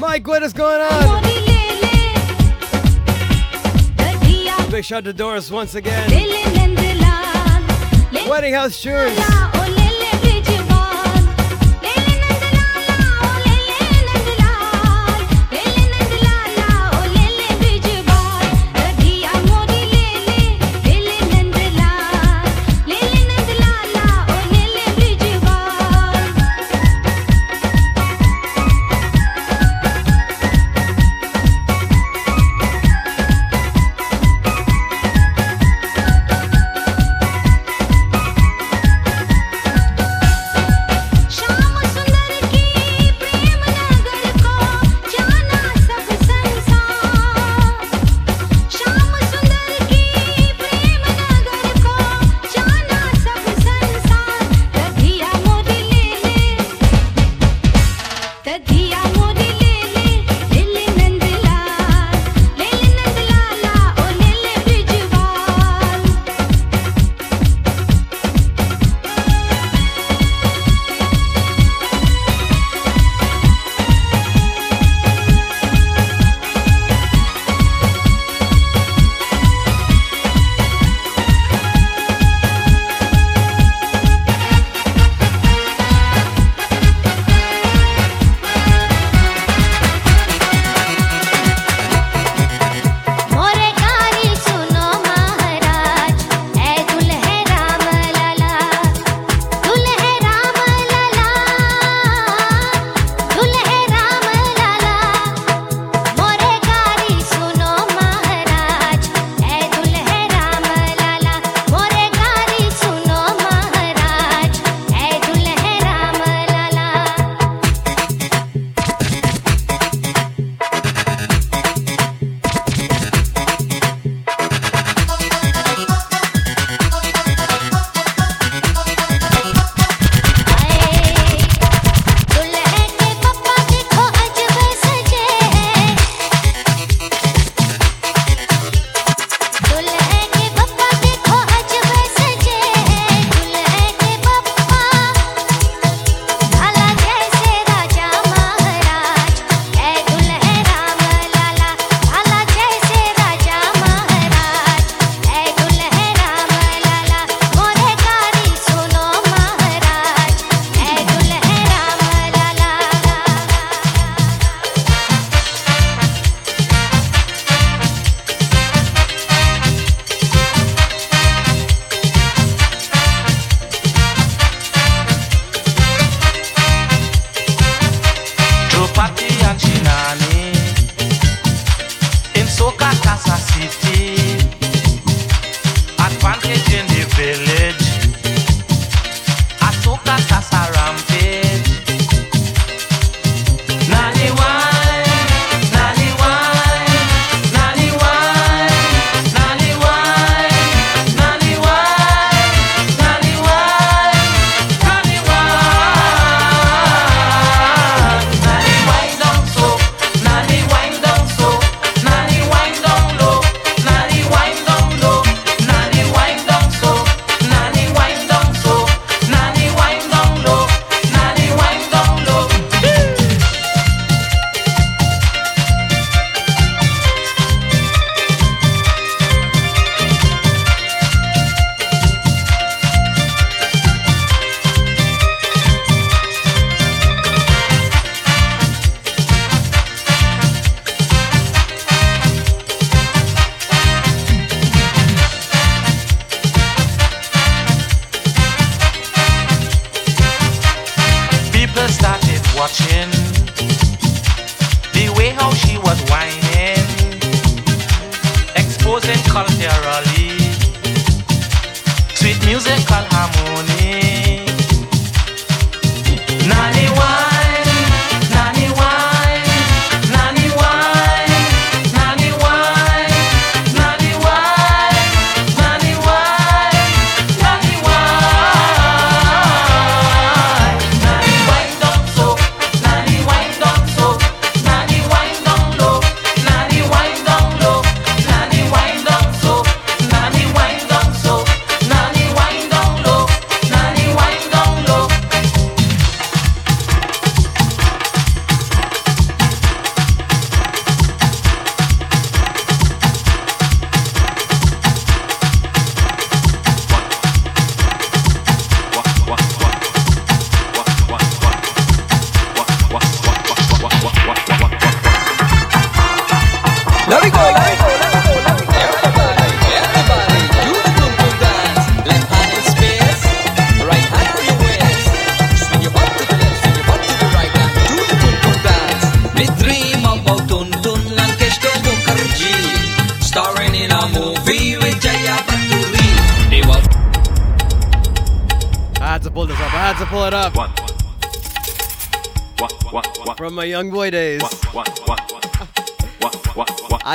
Mike, 0.00 0.26
what 0.26 0.42
is 0.42 0.54
going 0.54 0.80
on? 0.80 1.22
Big 4.70 4.84
shout 4.84 5.04
to 5.04 5.12
Doris 5.12 5.50
once 5.50 5.74
again. 5.74 6.08
Wedding 8.26 8.54
House 8.54 8.80
Cheers. 8.80 9.47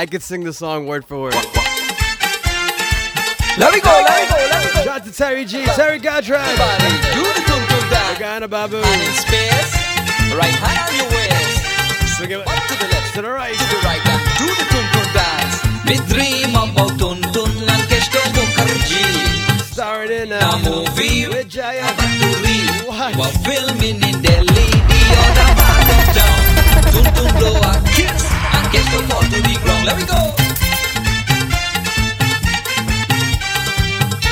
I 0.04 0.06
could 0.06 0.22
sing 0.22 0.44
the 0.44 0.52
song 0.52 0.84
word 0.84 1.06
for 1.06 1.18
word. 1.18 1.32
Let 1.32 1.46
me 3.72 3.80
go, 3.80 3.88
let 3.88 4.20
me 4.20 4.28
go, 4.28 4.36
let 4.36 4.60
me 4.60 4.68
go. 4.74 4.82
Shout 4.84 5.00
out 5.00 5.06
to 5.06 5.12
Terry 5.12 5.46
G, 5.46 5.64
Terry 5.64 5.98
Gajraj. 5.98 6.44
Do 7.16 7.22
the 7.24 7.40
tum 7.48 7.64
tum 7.64 7.88
dance. 7.88 8.18
Guyana 8.18 8.46
Baboo. 8.46 8.82
And 8.84 9.00
in 9.00 9.12
space, 9.16 9.72
right 10.36 10.52
hand 10.60 10.92
on 10.92 10.96
your 11.00 11.08
waist. 11.08 11.64
Swing 12.18 12.32
it 12.32 12.36
up 12.36 12.44
to 12.44 12.74
the 12.76 12.84
left, 12.92 13.14
to 13.14 13.22
the 13.22 13.30
right, 13.30 13.56
to 13.56 13.64
the 13.64 13.80
right, 13.80 14.04
and 14.04 14.20
do 14.36 14.44
the 14.44 14.66
tum 14.68 14.84
tum 14.92 15.08
dance. 15.16 15.64
Me 15.88 15.96
dream 16.12 16.52
about 16.52 17.00
tum 17.00 17.24
tum, 17.32 17.48
lankeshto 17.64 18.20
do 18.36 18.44
karji. 18.60 19.08
Starting 19.72 20.28
a 20.32 20.58
movie. 20.68 21.33
Let 29.84 29.96
me 29.98 30.04
go. 30.04 30.20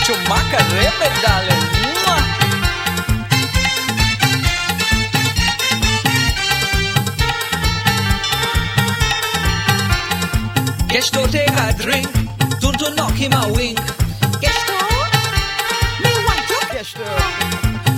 Chumaca 0.04 0.60
Reme, 0.76 1.08
darling. 1.22 1.66
Yesterday 10.90 11.46
I 11.46 11.72
drink, 11.78 12.08
don't 12.60 12.78
to 12.78 12.94
knock 12.94 13.14
him 13.14 13.32
a 13.32 13.52
wink. 13.52 13.78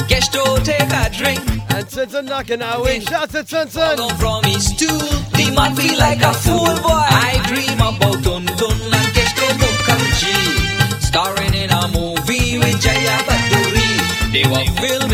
Yesterday 0.09 0.79
a 0.79 1.11
drink, 1.11 1.41
and 1.71 2.29
knock 2.29 2.47
him 2.49 2.63
a 2.63 2.81
wink. 2.81 3.09
Shout 3.09 3.31
to 3.31 3.43
Tintin. 3.43 3.97
Come 3.97 4.17
from 4.17 4.45
his 4.45 4.67
stool. 4.67 5.24
They 5.37 5.51
might 5.51 5.75
feel 5.77 5.99
like 5.99 6.23
a 6.23 6.33
fool 6.33 6.75
boy. 6.87 7.07
I 7.29 7.43
dream 7.49 7.79
about 7.79 8.23
Dun 8.23 8.47
and 8.99 9.09
Keshto 9.17 9.47
Mukherjee 9.61 11.03
starring 11.03 11.55
in 11.55 11.71
a 11.71 11.89
movie 11.89 12.59
with 12.59 12.81
Jaya 12.81 13.17
Bhaduri. 13.27 14.33
They 14.33 14.45
filming. 14.81 15.14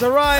That's. 0.00 0.39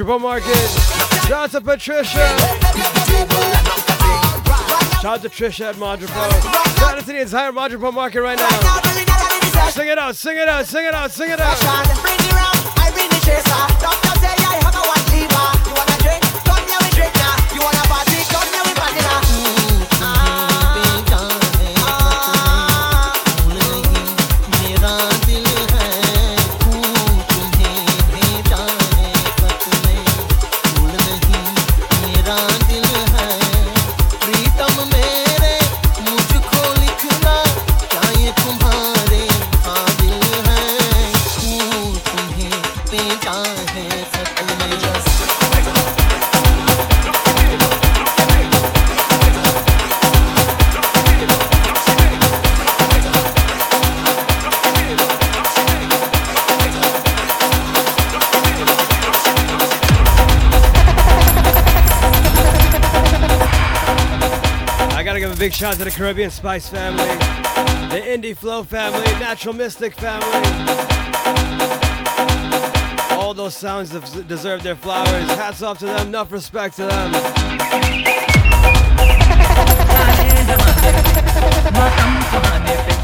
Jabal 0.00 0.18
Market. 0.18 0.56
Shout 1.28 1.32
out 1.32 1.50
to 1.50 1.60
Patricia. 1.60 2.26
Shout 5.02 5.04
out 5.04 5.20
to 5.20 5.28
Trisha 5.28 5.66
at 5.66 5.74
Madripo. 5.74 6.78
Shout 6.78 6.96
out 6.96 7.00
to 7.00 7.12
the 7.12 7.20
entire 7.20 7.52
Madripo 7.52 7.92
Market 7.92 8.22
right 8.22 8.38
now. 8.38 9.68
Sing 9.68 9.88
it 9.88 9.98
out, 9.98 10.16
sing 10.16 10.38
it 10.38 10.48
out, 10.48 10.64
sing 10.64 10.86
it 10.86 10.94
out, 10.94 11.10
sing 11.10 11.28
it 11.28 11.38
out. 11.38 12.09
Big 65.50 65.56
shout 65.56 65.72
out 65.72 65.78
to 65.78 65.84
the 65.84 65.90
Caribbean 65.90 66.30
Spice 66.30 66.68
family, 66.68 67.02
the 67.02 68.00
Indie 68.06 68.36
Flow 68.36 68.62
family, 68.62 69.02
Natural 69.18 69.52
Mystic 69.52 69.94
family. 69.94 70.28
All 73.16 73.34
those 73.34 73.56
sounds 73.56 73.90
deserve 74.28 74.62
their 74.62 74.76
flowers. 74.76 75.28
Hats 75.30 75.60
off 75.62 75.80
to 75.80 75.86
them, 75.86 76.06
enough 76.06 76.30
respect 76.30 76.76
to 76.76 76.86
them. 76.86 77.10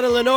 Madeline 0.00 0.29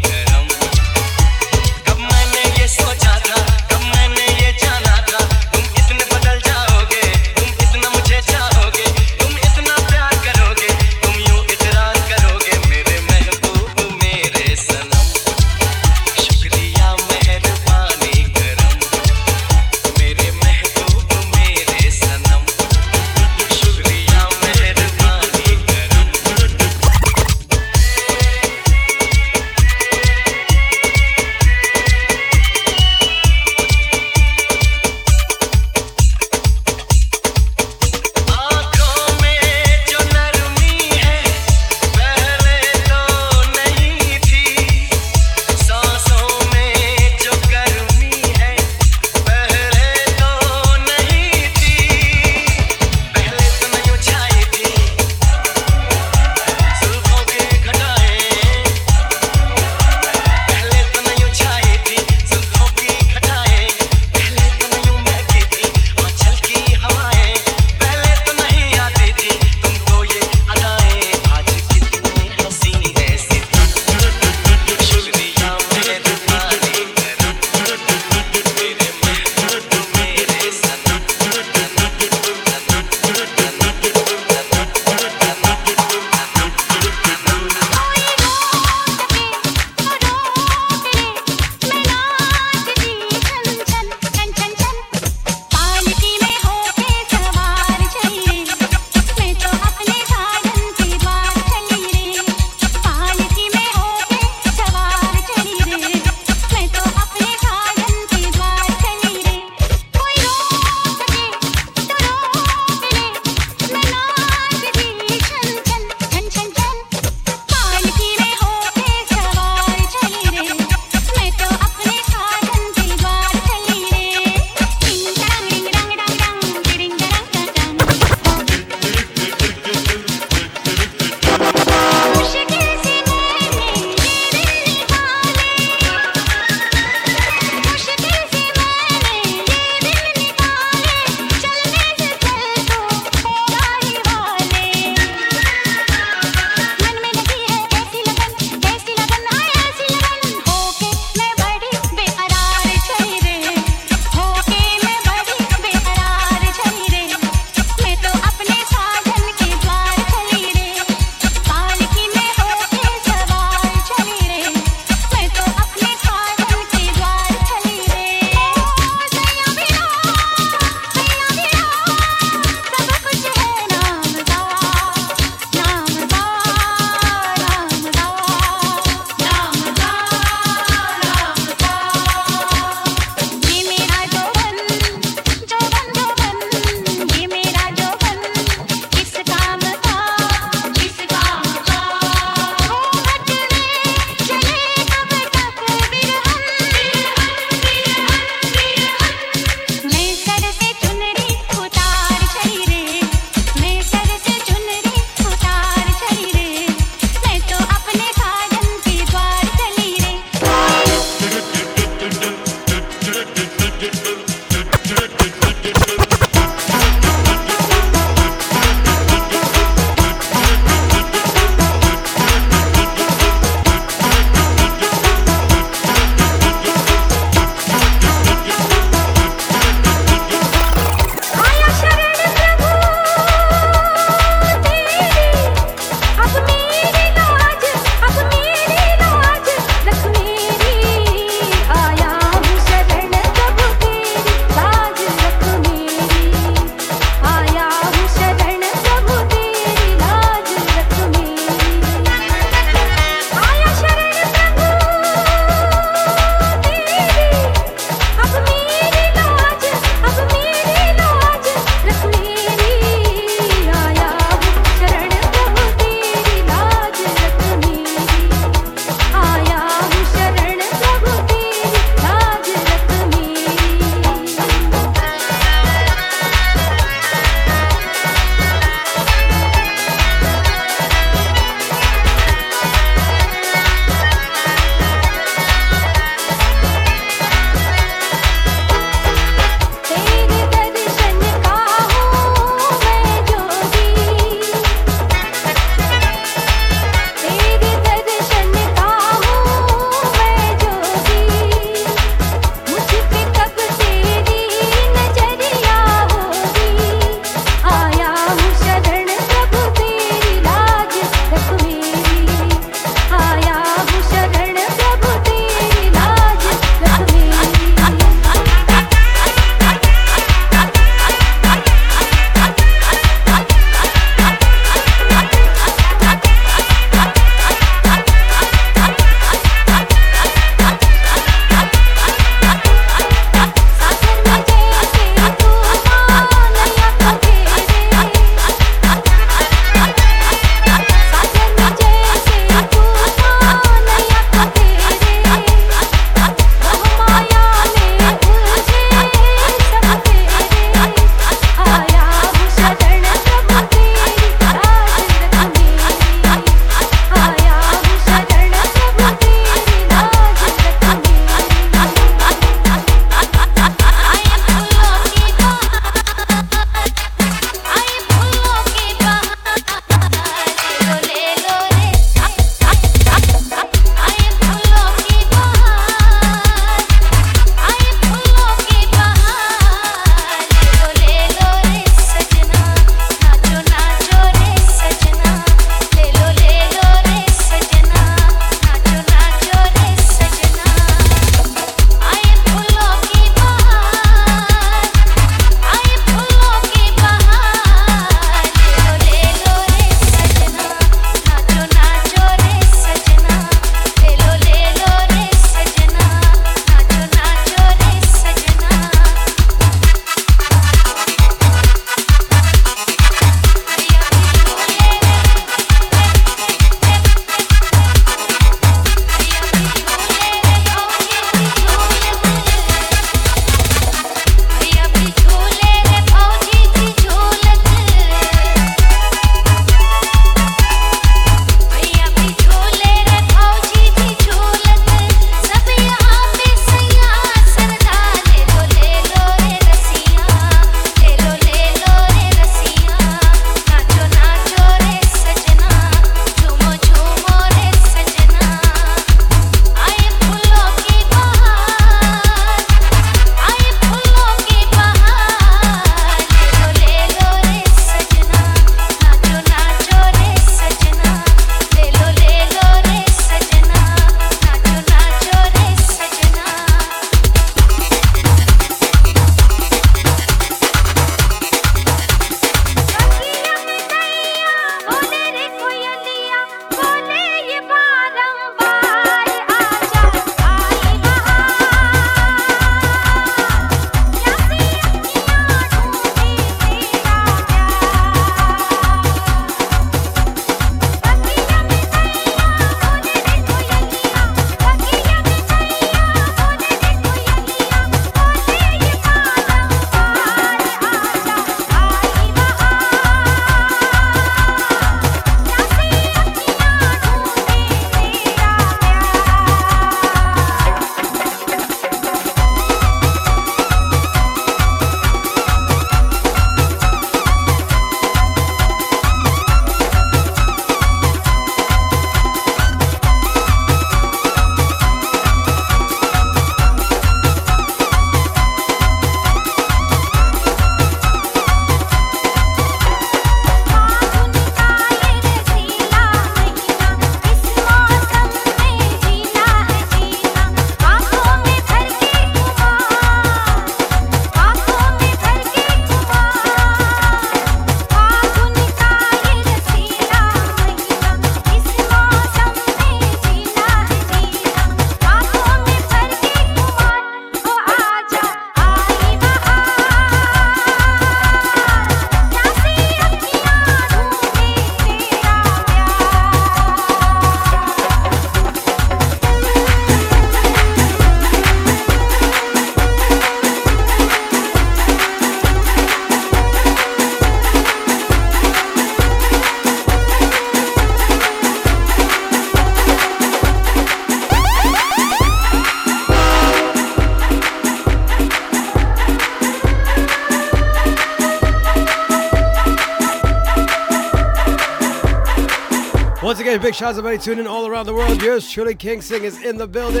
Once 596.74 596.80
again, 596.80 596.88
big 596.90 596.96
shouts 596.96 596.98
everybody 596.98 597.22
tuning 597.22 597.44
in 597.44 597.46
all 597.46 597.66
around 597.68 597.86
the 597.86 597.94
world. 597.94 598.20
Yours 598.20 598.50
truly, 598.50 598.74
King 598.74 599.00
Sing 599.00 599.22
is 599.22 599.40
in 599.44 599.56
the 599.56 599.66
building. 599.68 600.00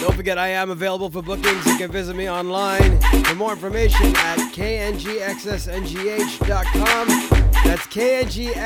Don't 0.00 0.14
forget, 0.14 0.38
I 0.38 0.48
am 0.48 0.70
available 0.70 1.08
for 1.08 1.22
bookings. 1.22 1.64
You 1.66 1.76
can 1.76 1.92
visit 1.92 2.16
me 2.16 2.28
online 2.28 3.00
for 3.24 3.36
more 3.36 3.52
information 3.52 4.06
at 4.16 4.38
knggxsngh.com. 4.38 5.08
That's 7.64 7.86
knggxsngh.com. 7.86 8.58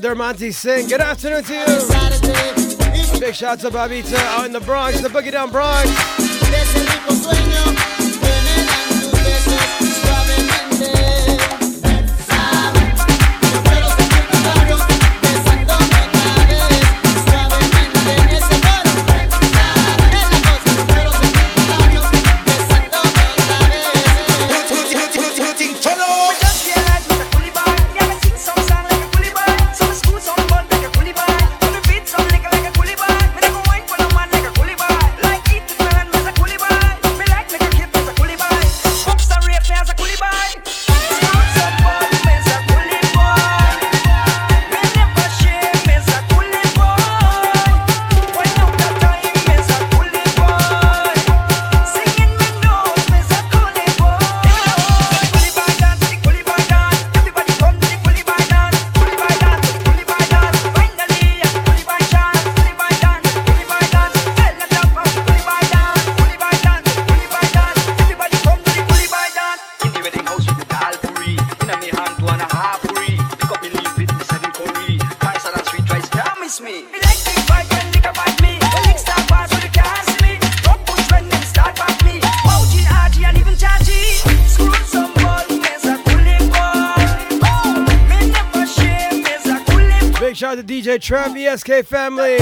Shout 0.00 0.16
Dermonti 0.16 0.54
Singh. 0.54 0.88
Good 0.88 1.00
afternoon 1.00 1.44
to 1.44 1.52
you. 1.52 3.20
Big 3.20 3.34
shout 3.34 3.52
out 3.52 3.60
to 3.60 3.70
Babita 3.70 4.16
out 4.16 4.46
in 4.46 4.52
the 4.52 4.60
Bronx, 4.60 5.00
the 5.00 5.08
Boogie 5.08 5.32
Down 5.32 5.50
Bronx. 5.50 7.39
Trav, 91.00 91.34
ESK 91.34 91.86
family, 91.86 92.36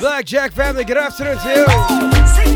Blackjack 0.00 0.50
family. 0.52 0.84
Good 0.84 0.98
afternoon 0.98 1.38
to 1.38 2.46
you. 2.46 2.51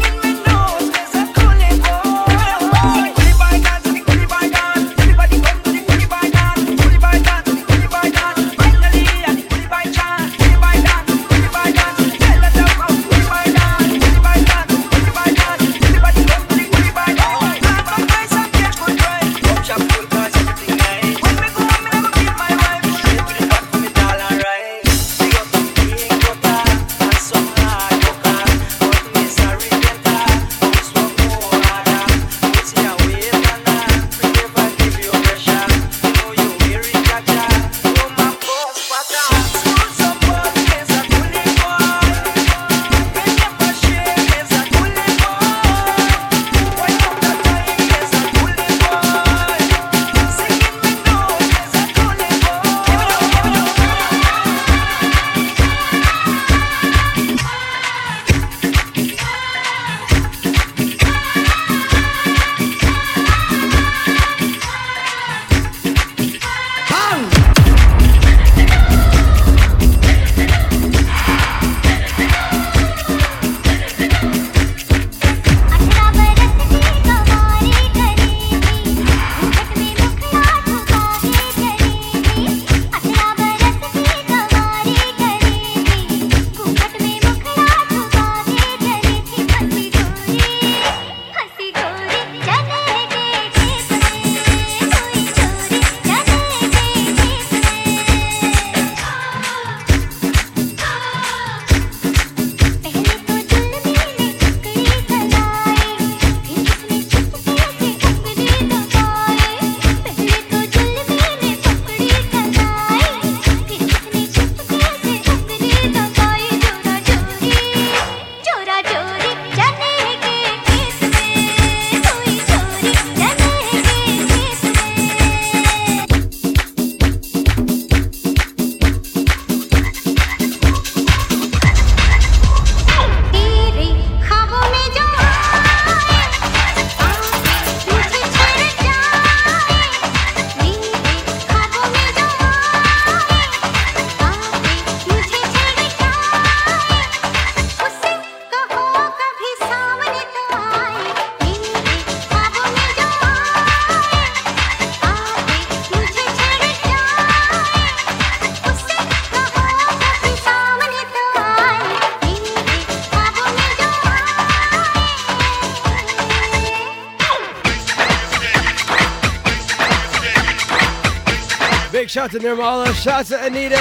To 172.40 172.46
Nirmala. 172.46 172.92
Shout 172.94 173.26
to 173.26 173.44
Anita. 173.44 173.76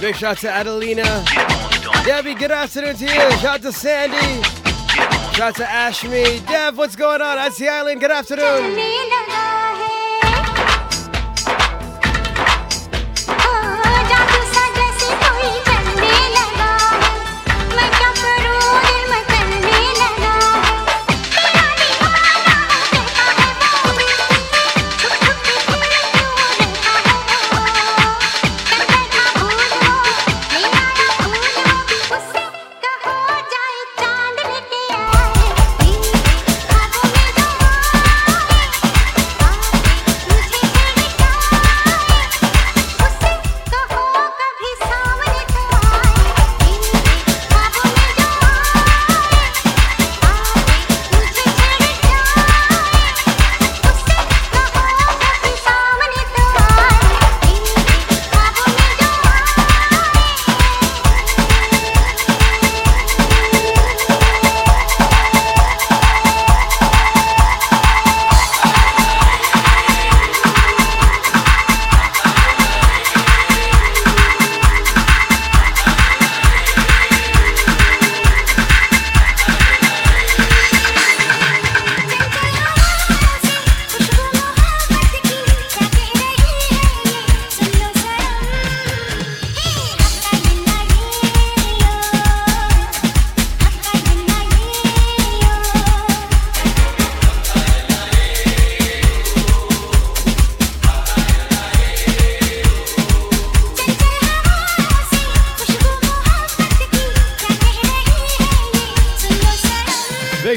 Big 0.00 0.14
shout 0.14 0.38
to 0.38 0.48
Adelina. 0.48 1.24
Debbie, 2.04 2.34
good 2.34 2.50
afternoon 2.50 2.96
to 2.96 3.04
you. 3.04 3.30
Shout 3.38 3.62
to 3.62 3.72
Sandy. 3.72 4.42
Shout 5.34 5.56
to 5.56 5.64
Ashmi. 5.64 6.46
Dev, 6.46 6.76
what's 6.76 6.96
going 6.96 7.22
on? 7.22 7.36
That's 7.36 7.58
the 7.58 7.68
island. 7.68 8.00
Good 8.00 8.10
afternoon. 8.10 8.76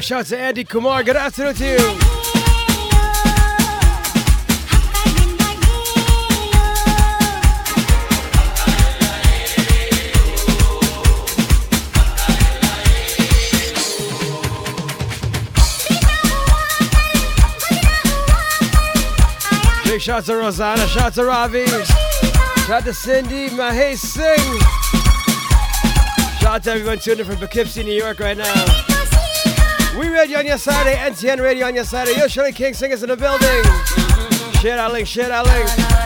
Big 0.03 0.07
shout 0.09 0.25
to 0.25 0.37
Andy 0.37 0.65
Kumar. 0.65 1.01
Good 1.01 1.15
afternoon 1.15 1.53
to 1.55 1.65
you. 1.65 1.77
Big 19.85 20.01
shout 20.01 20.25
to 20.25 20.35
Rosanna. 20.35 20.85
Shout 20.87 21.13
to 21.13 21.23
Ravi. 21.23 21.65
Shout 22.67 22.83
to 22.83 22.93
Cindy. 22.93 23.47
Mahay 23.51 23.95
Singh. 23.95 24.35
Shout 26.41 26.55
out 26.55 26.63
to 26.63 26.71
everyone 26.71 26.99
tuning 26.99 27.19
in 27.19 27.25
from 27.25 27.37
Poughkeepsie, 27.37 27.85
New 27.85 27.93
York 27.93 28.19
right 28.19 28.37
now. 28.37 28.92
We 29.97 30.07
eh? 30.07 30.09
radio 30.09 30.39
on 30.39 30.47
your 30.47 30.57
Saturday, 30.57 30.95
NTN 30.95 31.39
radio 31.41 31.67
on 31.67 31.75
your 31.75 31.83
Saturday. 31.83 32.19
Yo, 32.19 32.27
Shirley 32.27 32.51
King 32.51 32.73
singers 32.73 33.03
in 33.03 33.09
the 33.09 33.17
building. 33.17 33.47
Share 34.59 34.77
that 34.77 34.91
link, 34.91 35.07
share 35.07 35.27
that 35.27 35.45
link. 35.45 36.02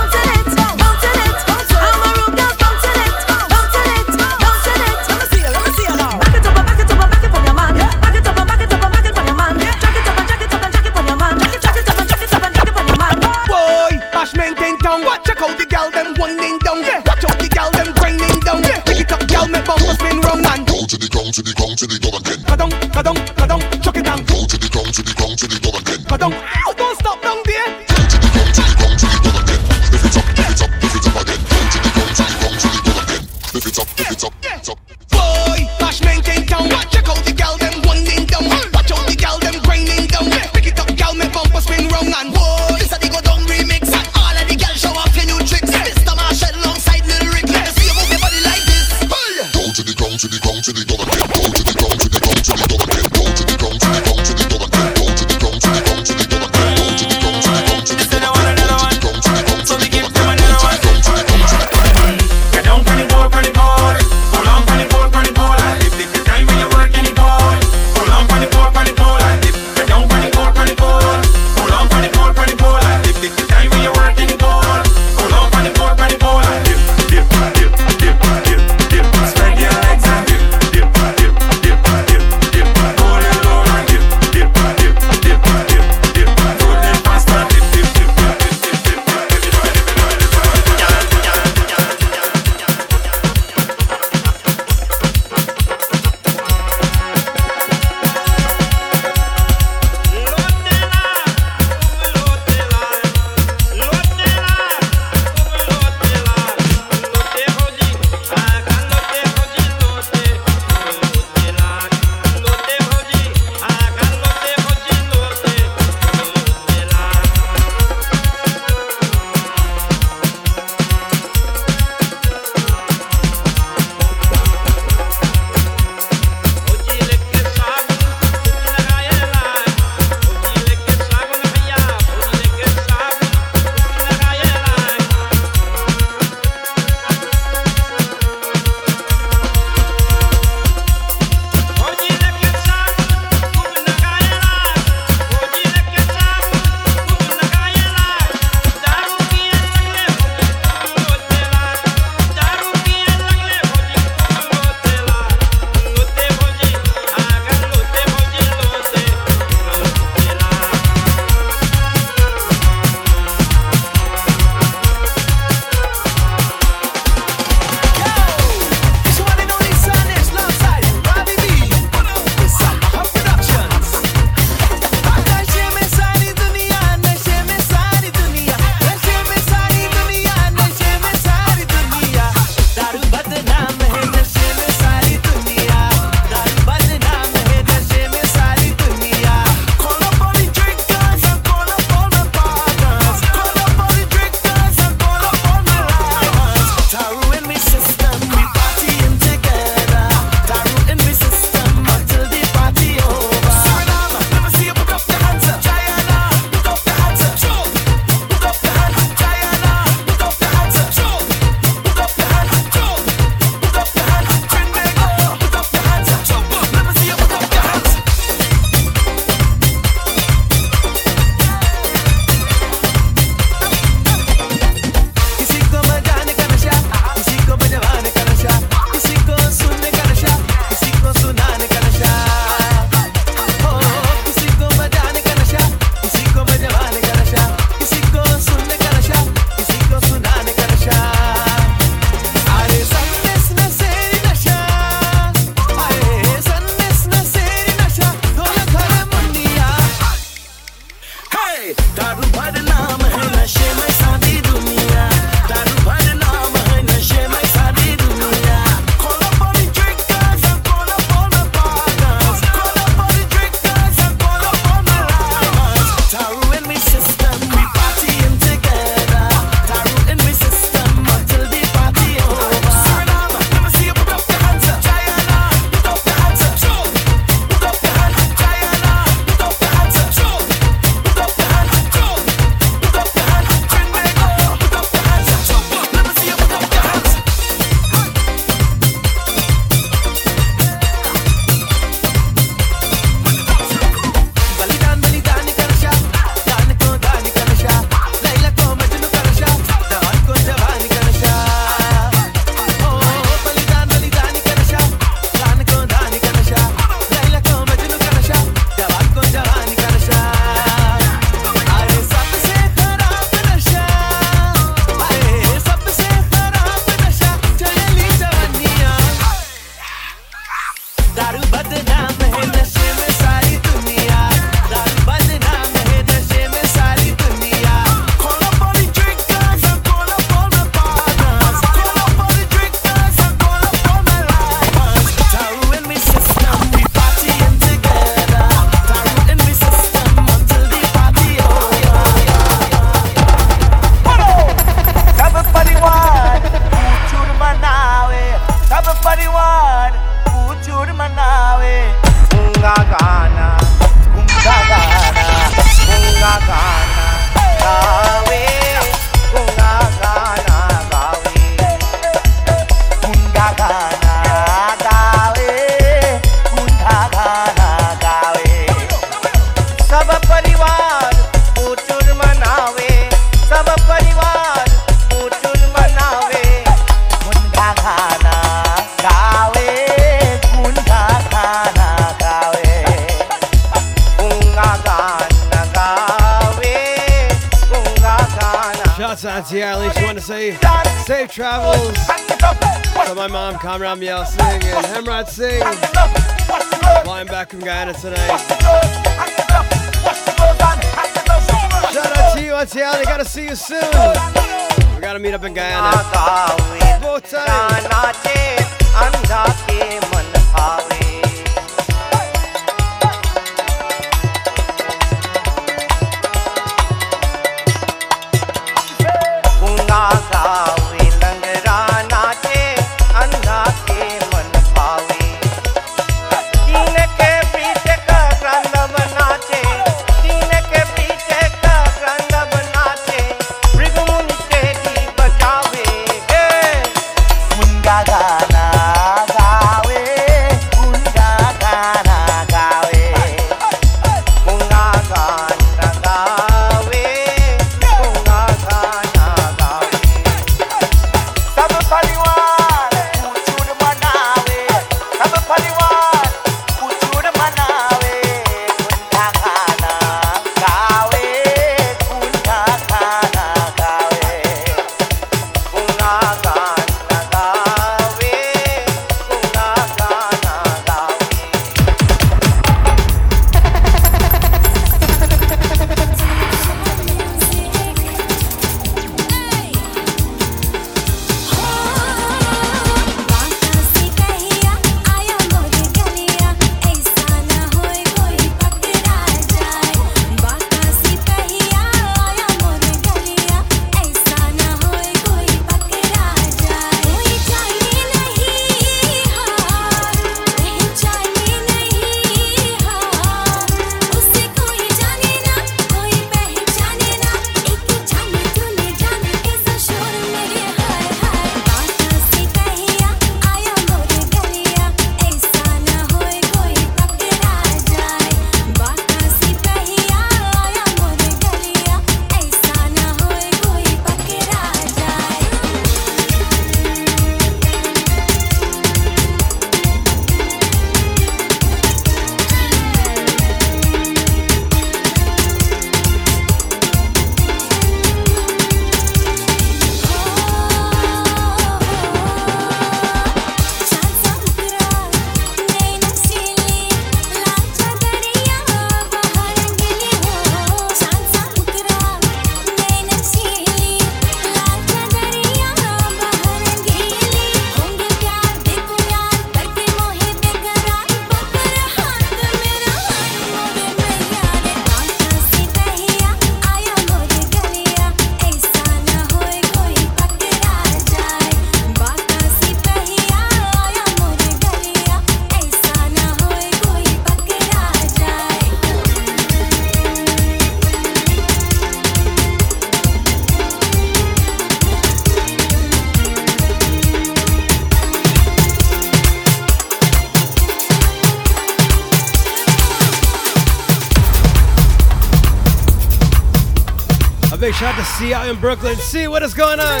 See 598.18 598.34
out 598.34 598.48
in 598.48 598.58
Brooklyn. 598.58 598.96
See 598.96 599.28
what 599.28 599.44
is 599.44 599.54
going 599.54 599.78
on? 599.78 600.00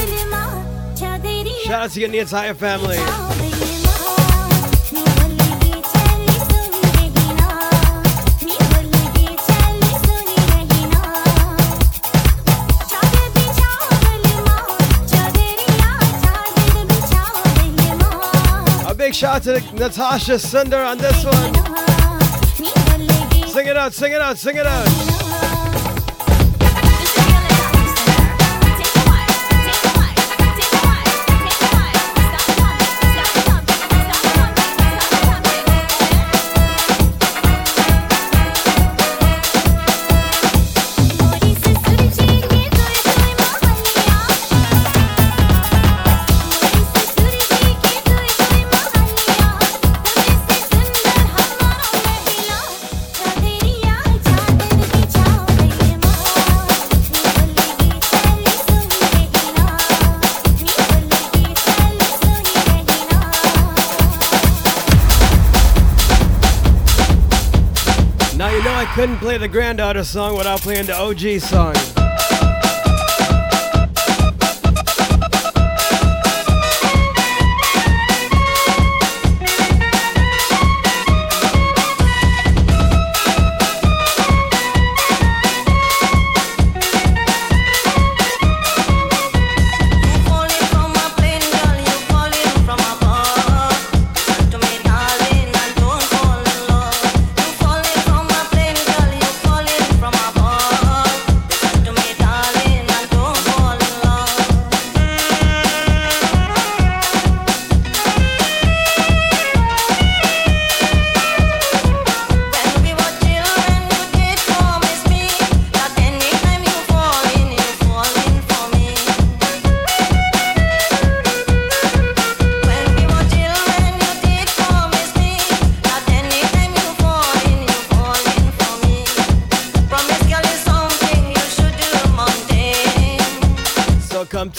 Shout 0.96 1.22
out 1.70 1.90
to 1.90 2.00
you 2.00 2.06
and 2.06 2.12
the 2.12 2.18
entire 2.18 2.52
family. 2.52 2.96
A 18.84 18.94
big 18.96 19.14
shout 19.14 19.46
out 19.46 19.60
to 19.60 19.74
Natasha 19.76 20.40
Sunder 20.40 20.78
on 20.78 20.98
this 20.98 21.24
one. 21.24 21.54
Sing 23.46 23.68
it 23.68 23.76
out, 23.76 23.92
sing 23.94 24.12
it 24.12 24.20
out, 24.20 24.38
sing 24.38 24.56
it 24.56 24.66
out. 24.66 25.17
Couldn't 68.98 69.18
play 69.18 69.38
the 69.38 69.46
granddaughter 69.46 70.02
song 70.02 70.36
without 70.36 70.60
playing 70.60 70.86
the 70.86 70.96
OG 70.96 71.40
song. 71.40 71.97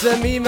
Come 0.02 0.40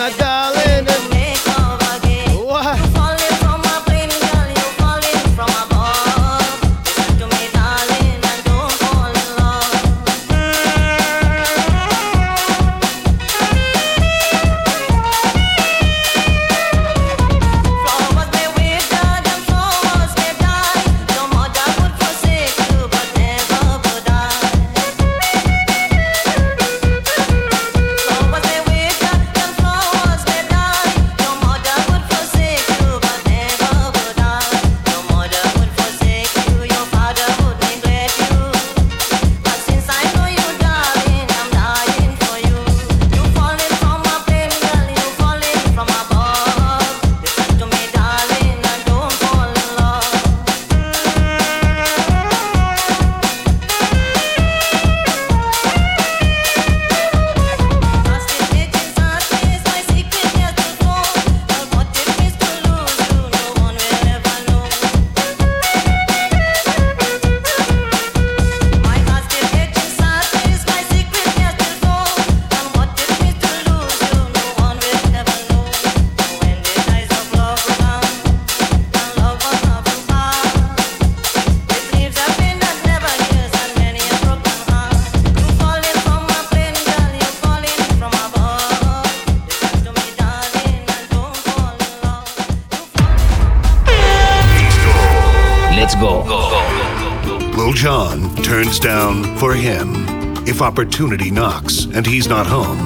opportunity 100.72 101.30
knocks 101.30 101.84
and 101.84 102.06
he's 102.06 102.28
not 102.28 102.46
home, 102.46 102.80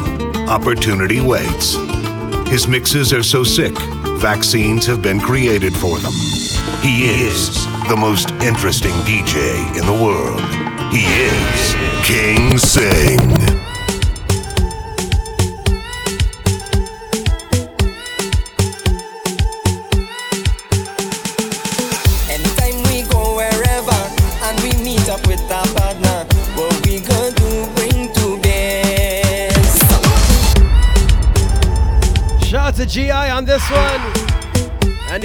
opportunity 0.49 1.21
waits. 1.21 1.77
His 2.49 2.67
mixes 2.67 3.13
are 3.13 3.23
so 3.23 3.45
sick, 3.45 3.79
vaccines 4.19 4.85
have 4.87 5.03
been 5.03 5.21
created 5.21 5.73
for 5.73 5.97
them. 6.01 6.13
He 6.83 7.05
is 7.05 7.65
the 7.89 7.97
most 7.97 8.33
interesting 8.43 8.91
DJ 9.07 9.55
in 9.79 9.87
the 9.87 10.03
world. 10.05 10.41
He 10.93 11.05
is 11.05 11.77
King 12.05 12.59
Sing. 12.59 13.46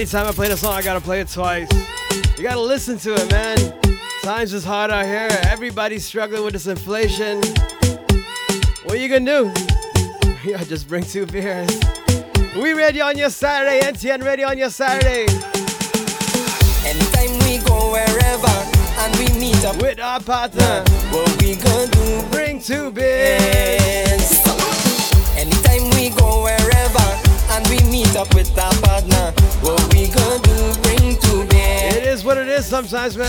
Anytime 0.02 0.26
I 0.26 0.32
play 0.32 0.48
the 0.48 0.56
song, 0.56 0.72
I 0.72 0.82
gotta 0.82 1.00
play 1.00 1.20
it 1.20 1.28
twice. 1.28 1.68
You 2.36 2.42
gotta 2.42 2.58
listen 2.58 2.98
to 2.98 3.14
it, 3.14 3.30
man. 3.30 3.56
Times 4.24 4.52
is 4.52 4.64
hard 4.64 4.90
out 4.90 5.04
here. 5.04 5.28
Everybody's 5.44 6.04
struggling 6.04 6.42
with 6.42 6.54
this 6.54 6.66
inflation. 6.66 7.40
What 8.82 8.98
you 8.98 9.08
gonna 9.08 9.24
do? 9.24 9.52
Yeah, 10.44 10.64
just 10.64 10.88
bring 10.88 11.04
two 11.04 11.24
beers. 11.24 11.70
We 12.56 12.72
ready 12.72 13.00
on 13.00 13.16
your 13.16 13.30
Saturday, 13.30 13.86
NTN 13.86 14.24
ready 14.24 14.42
on 14.42 14.58
your 14.58 14.70
Saturday. 14.70 15.28
Anytime 16.84 17.38
we 17.46 17.58
go 17.64 17.92
wherever 17.92 18.54
and 18.98 19.16
we 19.20 19.38
meet 19.38 19.64
up 19.64 19.80
with 19.80 20.00
our 20.00 20.18
partner, 20.18 20.82
what 21.12 21.40
we 21.40 21.54
gonna 21.54 21.86
do? 21.92 22.26
Bring 22.32 22.60
two 22.60 22.90
beers. 22.90 24.32
Anytime 25.38 25.90
we 25.90 26.08
go 26.18 26.42
wherever 26.42 27.21
and 27.52 27.68
we 27.68 27.78
meet 27.90 28.16
up 28.16 28.32
with 28.34 28.48
our 28.58 28.72
partner, 28.80 29.32
what 29.60 29.80
we 29.92 30.08
gonna 30.08 30.40
do? 30.42 30.56
Bring 30.82 31.16
two 31.20 31.44
beers. 31.48 31.96
It 31.96 32.04
is 32.04 32.24
what 32.24 32.38
it 32.38 32.48
is 32.48 32.64
sometimes, 32.64 33.16
man. 33.16 33.28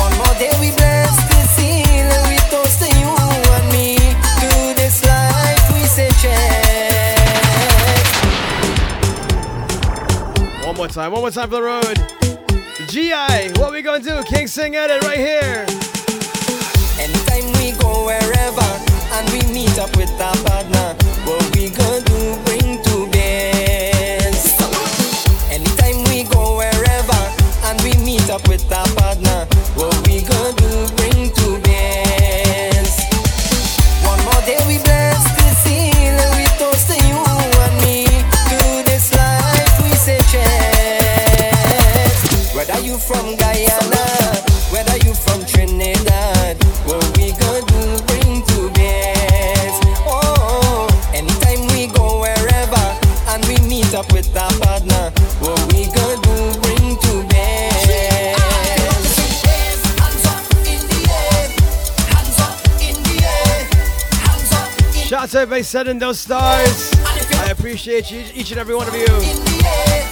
One 0.00 0.16
more 0.16 0.34
day 0.38 0.50
we 0.60 0.70
bless 0.76 1.14
the 1.28 1.40
seal 1.54 2.08
and 2.16 2.24
we 2.28 2.38
toast 2.48 2.80
to 2.80 2.88
you 2.98 3.12
and 3.56 3.66
me. 3.72 3.96
To 4.40 4.48
this 4.80 5.04
life 5.04 5.64
we 5.74 5.84
say 5.84 6.08
check. 6.22 7.18
One 10.64 10.76
more 10.76 10.88
time, 10.88 11.12
one 11.12 11.20
more 11.20 11.30
time 11.30 11.50
for 11.50 11.56
the 11.56 11.62
road. 11.62 11.96
GI, 12.88 13.60
what 13.60 13.72
we 13.72 13.82
gonna 13.82 14.02
do? 14.02 14.22
King 14.24 14.46
Sing 14.46 14.74
at 14.76 14.88
it 14.90 15.02
right 15.04 15.18
here. 15.18 15.66
Anytime 16.98 17.52
we 17.60 17.72
go 17.78 18.06
wherever 18.06 18.68
and 19.12 19.28
we 19.30 19.40
meet 19.52 19.78
up 19.78 19.94
with 19.96 20.10
our 20.20 20.36
partner, 20.48 20.96
what 21.24 21.44
we 21.54 21.68
gonna 21.70 22.00
do? 22.04 22.36
Bring 22.44 22.82
two 22.82 22.89
up 28.30 28.46
with 28.48 28.70
our 28.72 28.86
partner, 28.94 29.49
Everybody 65.32 65.62
sending 65.62 65.98
those 66.00 66.18
stars. 66.18 66.92
I 66.96 67.50
appreciate 67.50 68.10
each 68.10 68.50
and 68.50 68.58
every 68.58 68.74
one 68.74 68.88
of 68.88 68.94
you. 68.94 70.09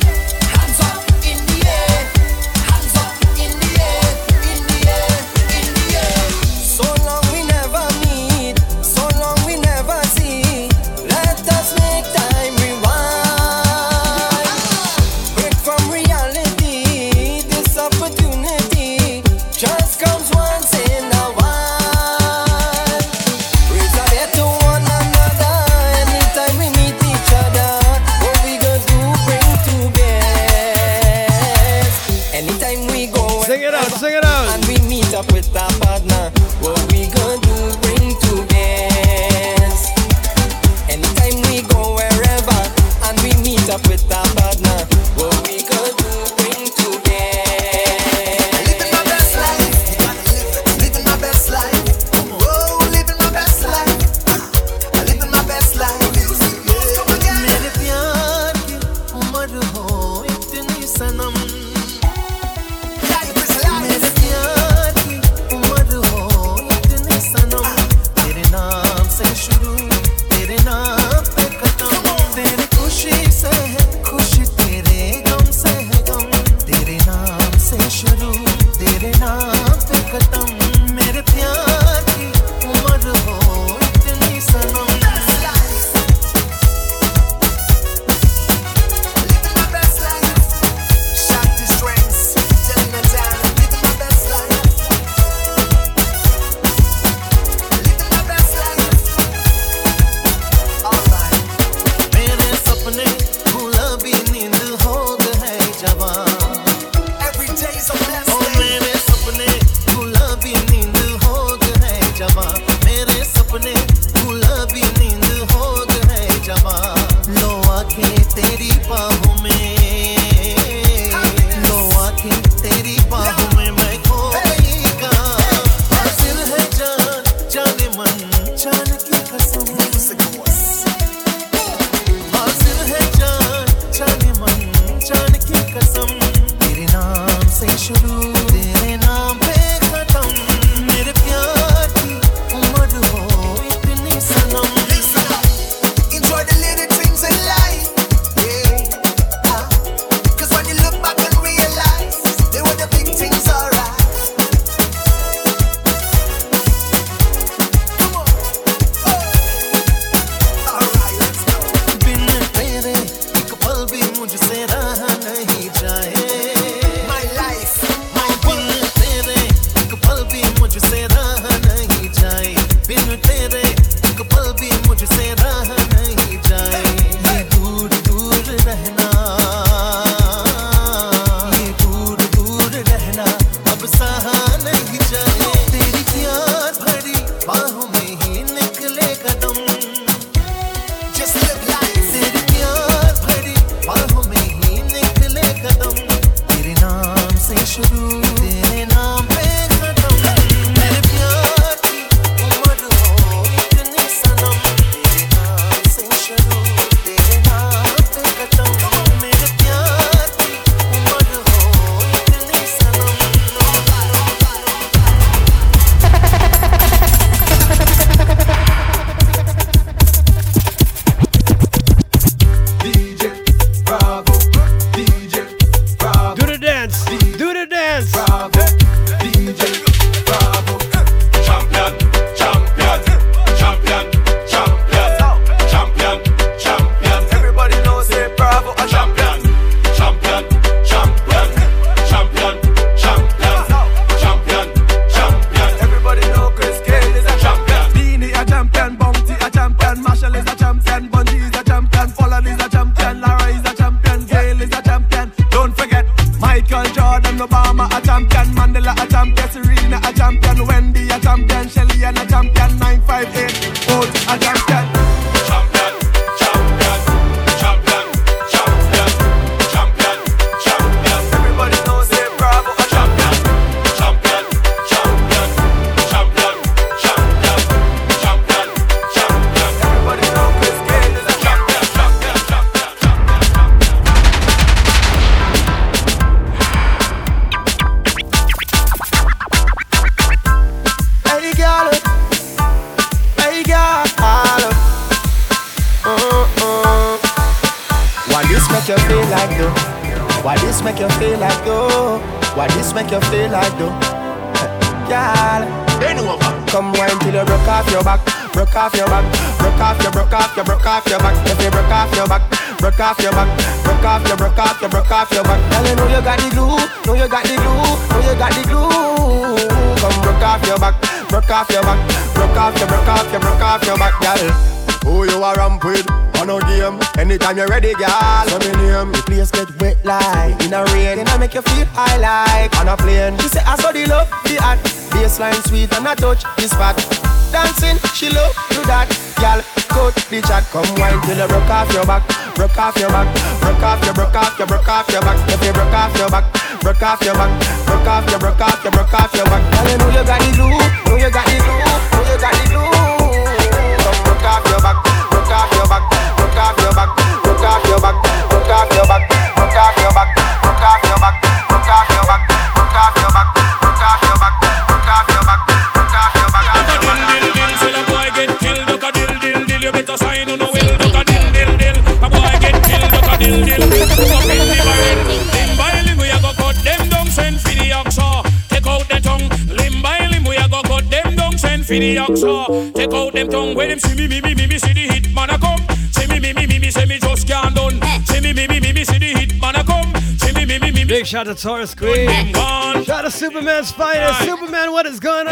Shout 391.29 391.47
out 391.47 391.57
to 391.59 391.63
Taurus 391.63 391.95
Queen. 391.95 392.27
Shout 392.55 393.11
out 393.11 393.23
to 393.23 393.31
Superman's 393.31 393.91
Finest. 393.93 394.45
Superman, 394.45 394.93
what 394.93 395.05
is 395.05 395.21
going 395.21 395.47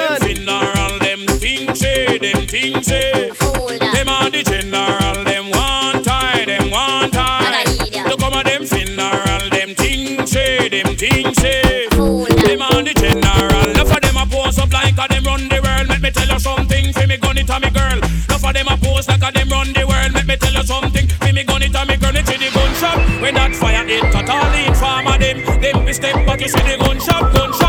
like 26.37 26.43
you 26.43 26.49
see 26.51 26.61
the 26.61 26.77
gunshot, 26.77 27.33
gunshot. 27.33 27.66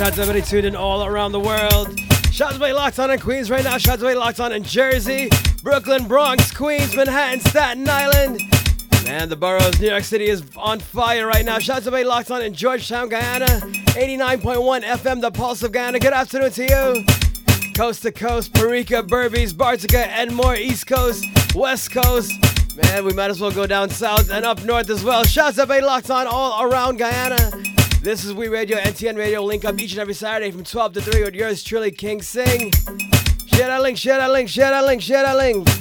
Shout 0.00 0.12
out 0.12 0.14
to 0.14 0.22
everybody 0.22 0.46
tuned 0.46 0.64
in 0.64 0.74
all 0.74 1.04
around 1.04 1.32
the 1.32 1.40
world. 1.40 2.00
Shout 2.32 2.46
out 2.46 2.48
to 2.52 2.54
everybody 2.54 2.72
locked 2.72 2.98
on 2.98 3.10
in 3.10 3.20
Queens 3.20 3.50
right 3.50 3.62
now. 3.62 3.76
Shout 3.76 3.92
out 3.92 3.98
to 3.98 4.06
everybody 4.06 4.16
locked 4.16 4.40
on 4.40 4.50
in 4.50 4.62
Jersey, 4.62 5.28
Brooklyn, 5.62 6.08
Bronx, 6.08 6.50
Queens, 6.52 6.96
Manhattan, 6.96 7.40
Staten 7.40 7.86
Island. 7.86 8.40
Man, 9.04 9.28
the 9.28 9.36
boroughs, 9.36 9.78
New 9.78 9.90
York 9.90 10.04
City 10.04 10.28
is 10.28 10.42
on 10.56 10.80
fire 10.80 11.26
right 11.26 11.44
now. 11.44 11.58
Shout 11.58 11.76
out 11.76 11.82
to 11.82 11.88
everybody 11.88 12.04
locked 12.04 12.30
on 12.30 12.40
in 12.40 12.54
Georgetown, 12.54 13.10
Guyana. 13.10 13.44
89.1 13.44 14.84
FM, 14.84 15.20
the 15.20 15.30
pulse 15.30 15.62
of 15.62 15.72
Guyana. 15.72 15.98
Good 15.98 16.14
afternoon 16.14 16.52
to 16.52 16.62
you. 16.62 17.04
Coast 17.74 18.00
to 18.00 18.10
coast, 18.10 18.54
Parika, 18.54 19.06
Berbice, 19.06 19.52
Bartica, 19.52 20.06
and 20.06 20.34
more. 20.34 20.56
East 20.56 20.86
Coast, 20.86 21.26
West 21.54 21.92
Coast. 21.92 22.32
Man, 22.74 23.04
we 23.04 23.12
might 23.12 23.30
as 23.30 23.38
well 23.38 23.52
go 23.52 23.66
down 23.66 23.90
south 23.90 24.30
and 24.30 24.46
up 24.46 24.64
north 24.64 24.88
as 24.88 25.04
well. 25.04 25.24
Shouts 25.24 25.58
out 25.58 25.68
to 25.68 25.74
everybody 25.74 25.84
locked 25.84 26.10
on 26.10 26.26
all 26.26 26.62
around 26.62 26.96
Guyana. 26.96 27.69
This 28.02 28.24
is 28.24 28.32
We 28.32 28.48
Radio, 28.48 28.78
NTN 28.78 29.18
Radio. 29.18 29.44
Link 29.44 29.66
up 29.66 29.78
each 29.78 29.92
and 29.92 30.00
every 30.00 30.14
Saturday 30.14 30.50
from 30.50 30.64
12 30.64 30.94
to 30.94 31.02
3 31.02 31.22
with 31.22 31.34
yours 31.34 31.62
truly, 31.62 31.90
King 31.90 32.22
Sing. 32.22 32.72
Share 33.46 33.66
that 33.66 33.82
link, 33.82 33.98
share 33.98 34.16
that 34.16 34.30
link, 34.30 34.48
share 34.48 34.70
that 34.70 34.86
link, 34.86 35.02
share 35.02 35.22
that 35.22 35.36
link. 35.36 35.79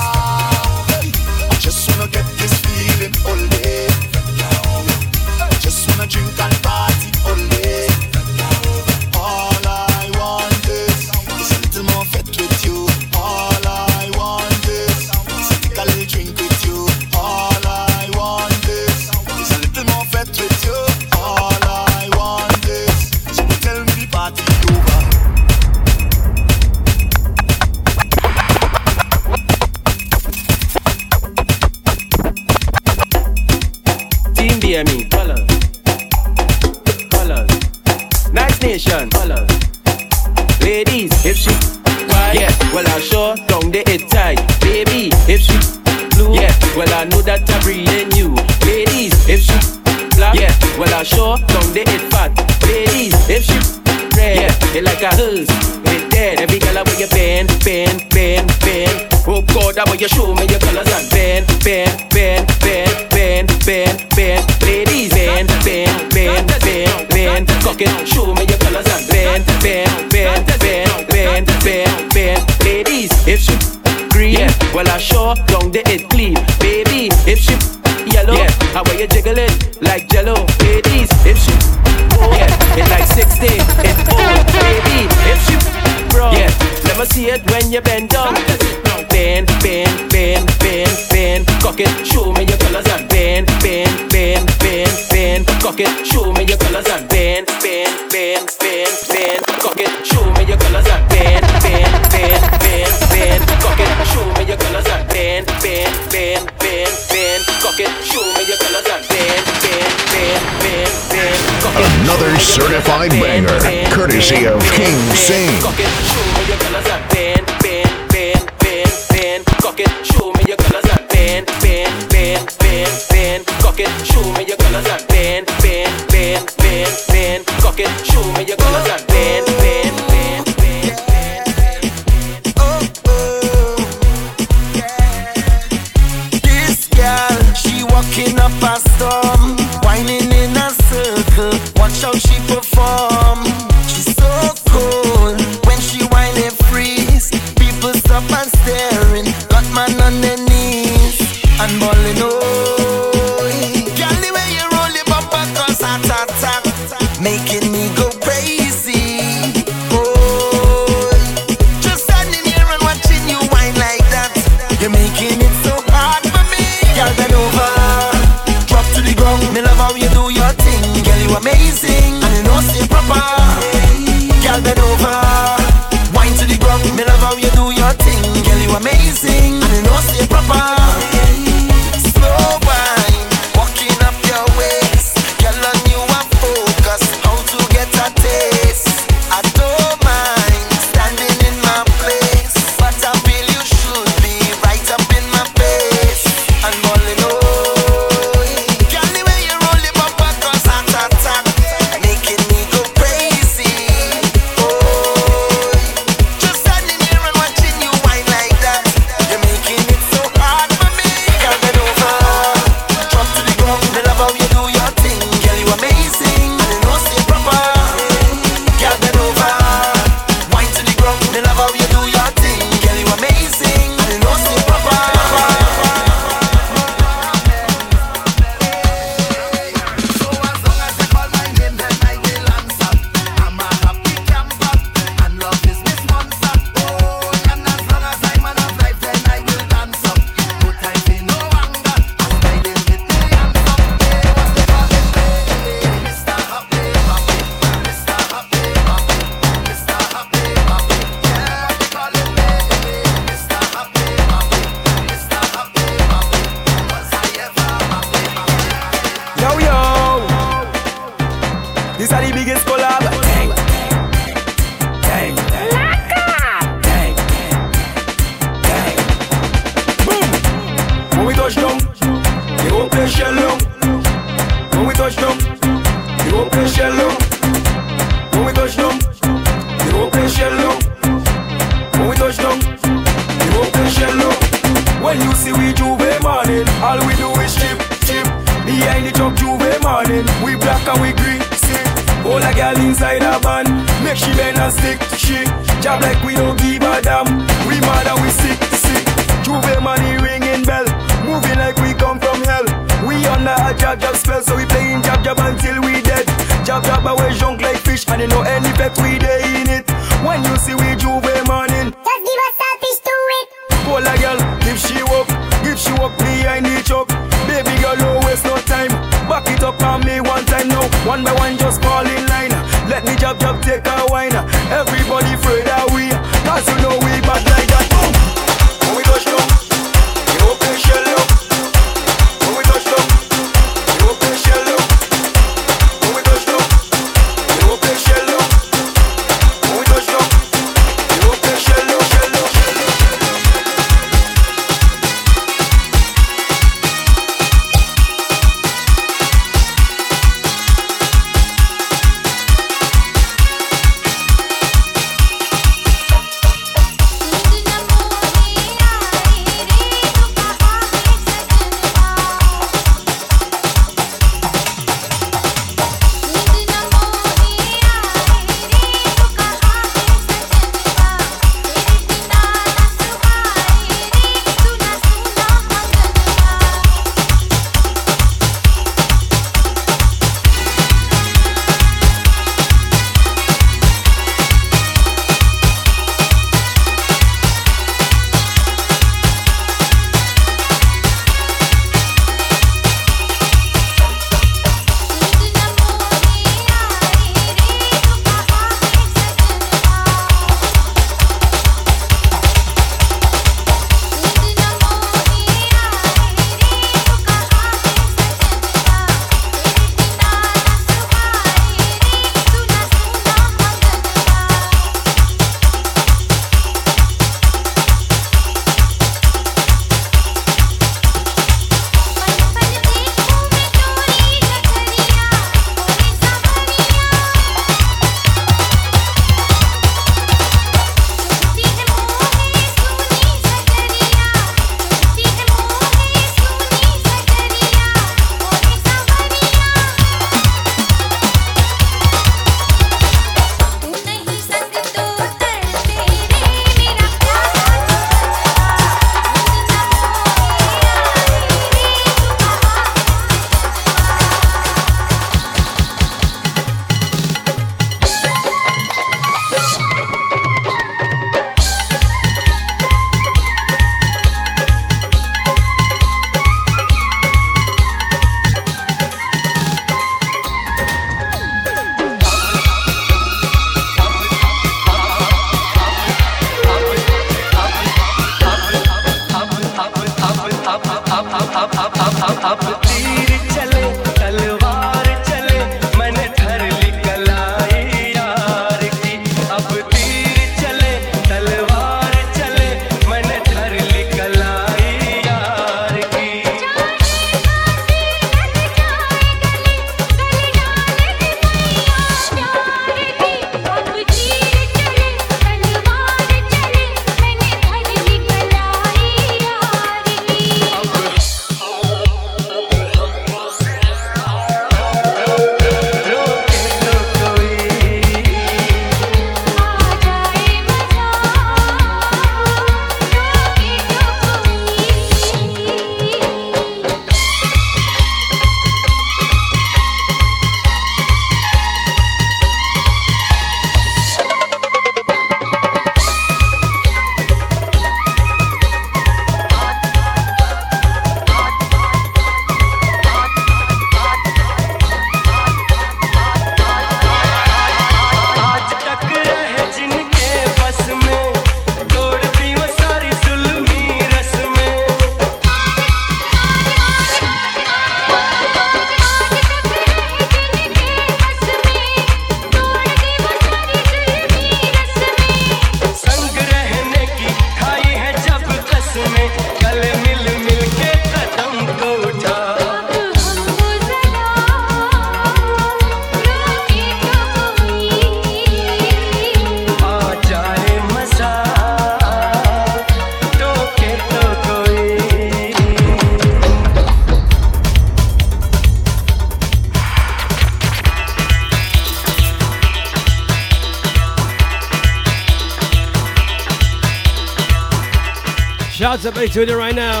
somebody 599.02 599.28
tuned 599.28 599.50
in 599.50 599.56
right 599.56 599.74
now. 599.74 600.00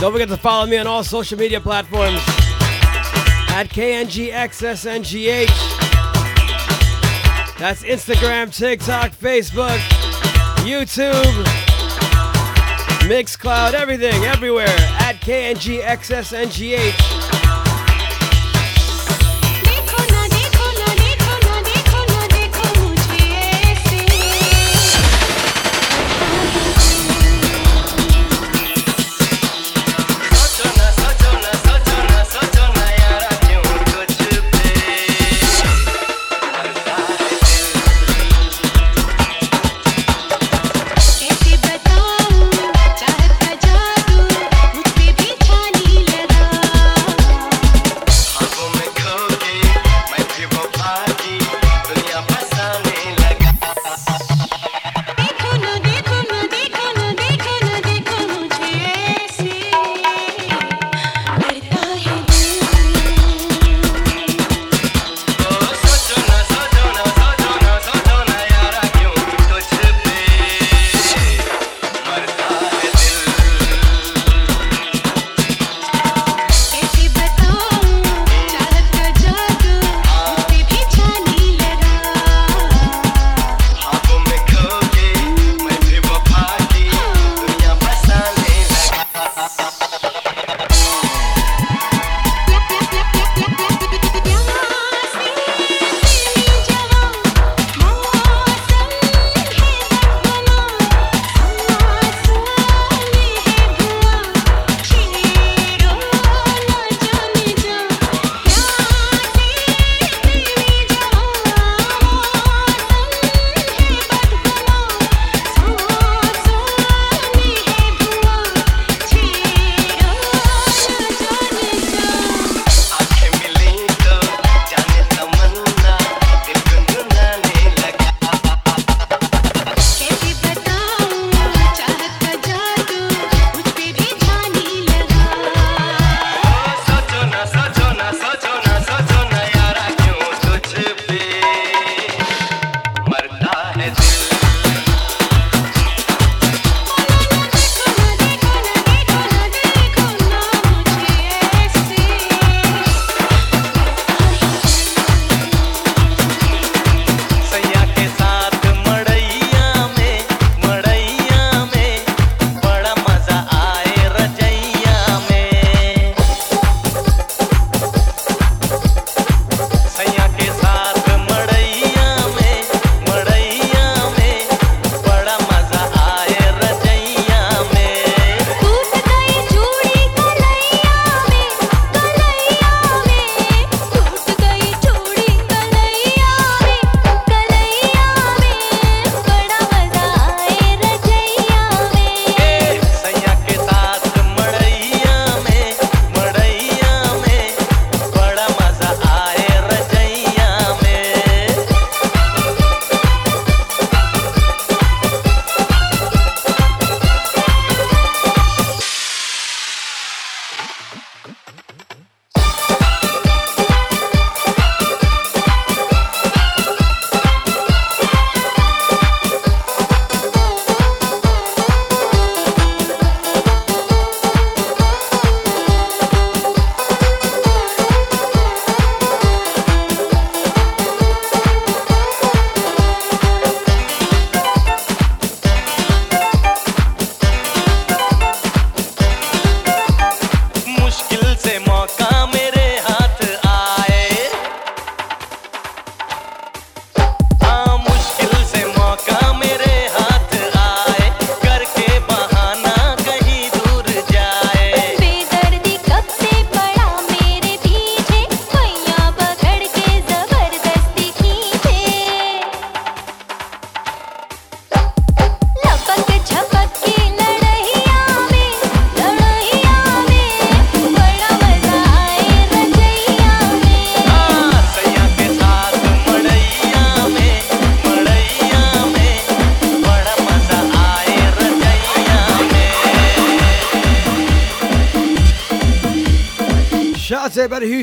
Don't 0.00 0.10
forget 0.12 0.28
to 0.28 0.36
follow 0.36 0.66
me 0.66 0.76
on 0.76 0.88
all 0.88 1.04
social 1.04 1.38
media 1.38 1.60
platforms 1.60 2.18
at 3.50 3.68
KNGXSNGH. 3.68 5.46
That's 7.60 7.84
Instagram, 7.84 8.52
TikTok, 8.52 9.12
Facebook, 9.12 9.78
YouTube, 10.66 11.44
Mixcloud, 13.08 13.74
everything, 13.74 14.24
everywhere 14.24 14.66
at 14.66 15.20
KNGXSNGH. 15.20 17.03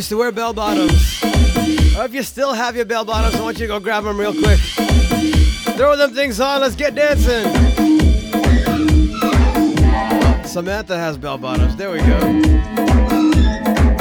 Used 0.02 0.10
to 0.10 0.18
wear 0.18 0.32
bell 0.32 0.52
bottoms. 0.52 1.22
Or 1.96 2.06
if 2.06 2.12
you 2.12 2.24
still 2.24 2.54
have 2.54 2.76
your 2.76 2.86
bell 2.86 3.06
bottoms, 3.06 3.36
I 3.36 3.42
want 3.44 3.60
you 3.60 3.68
to 3.68 3.74
go 3.74 3.80
grab 3.80 4.04
them 4.04 4.20
real 4.20 4.34
quick. 4.34 4.58
Throw 5.78 5.96
them 5.96 6.16
things 6.16 6.40
on, 6.40 6.62
let's 6.62 6.74
get 6.76 6.96
dancing. 6.96 7.44
Samantha 10.44 10.98
has 10.98 11.20
bell 11.20 11.38
bottoms. 11.38 11.76
There 11.76 11.92
we 11.92 12.00
go. 12.00 12.18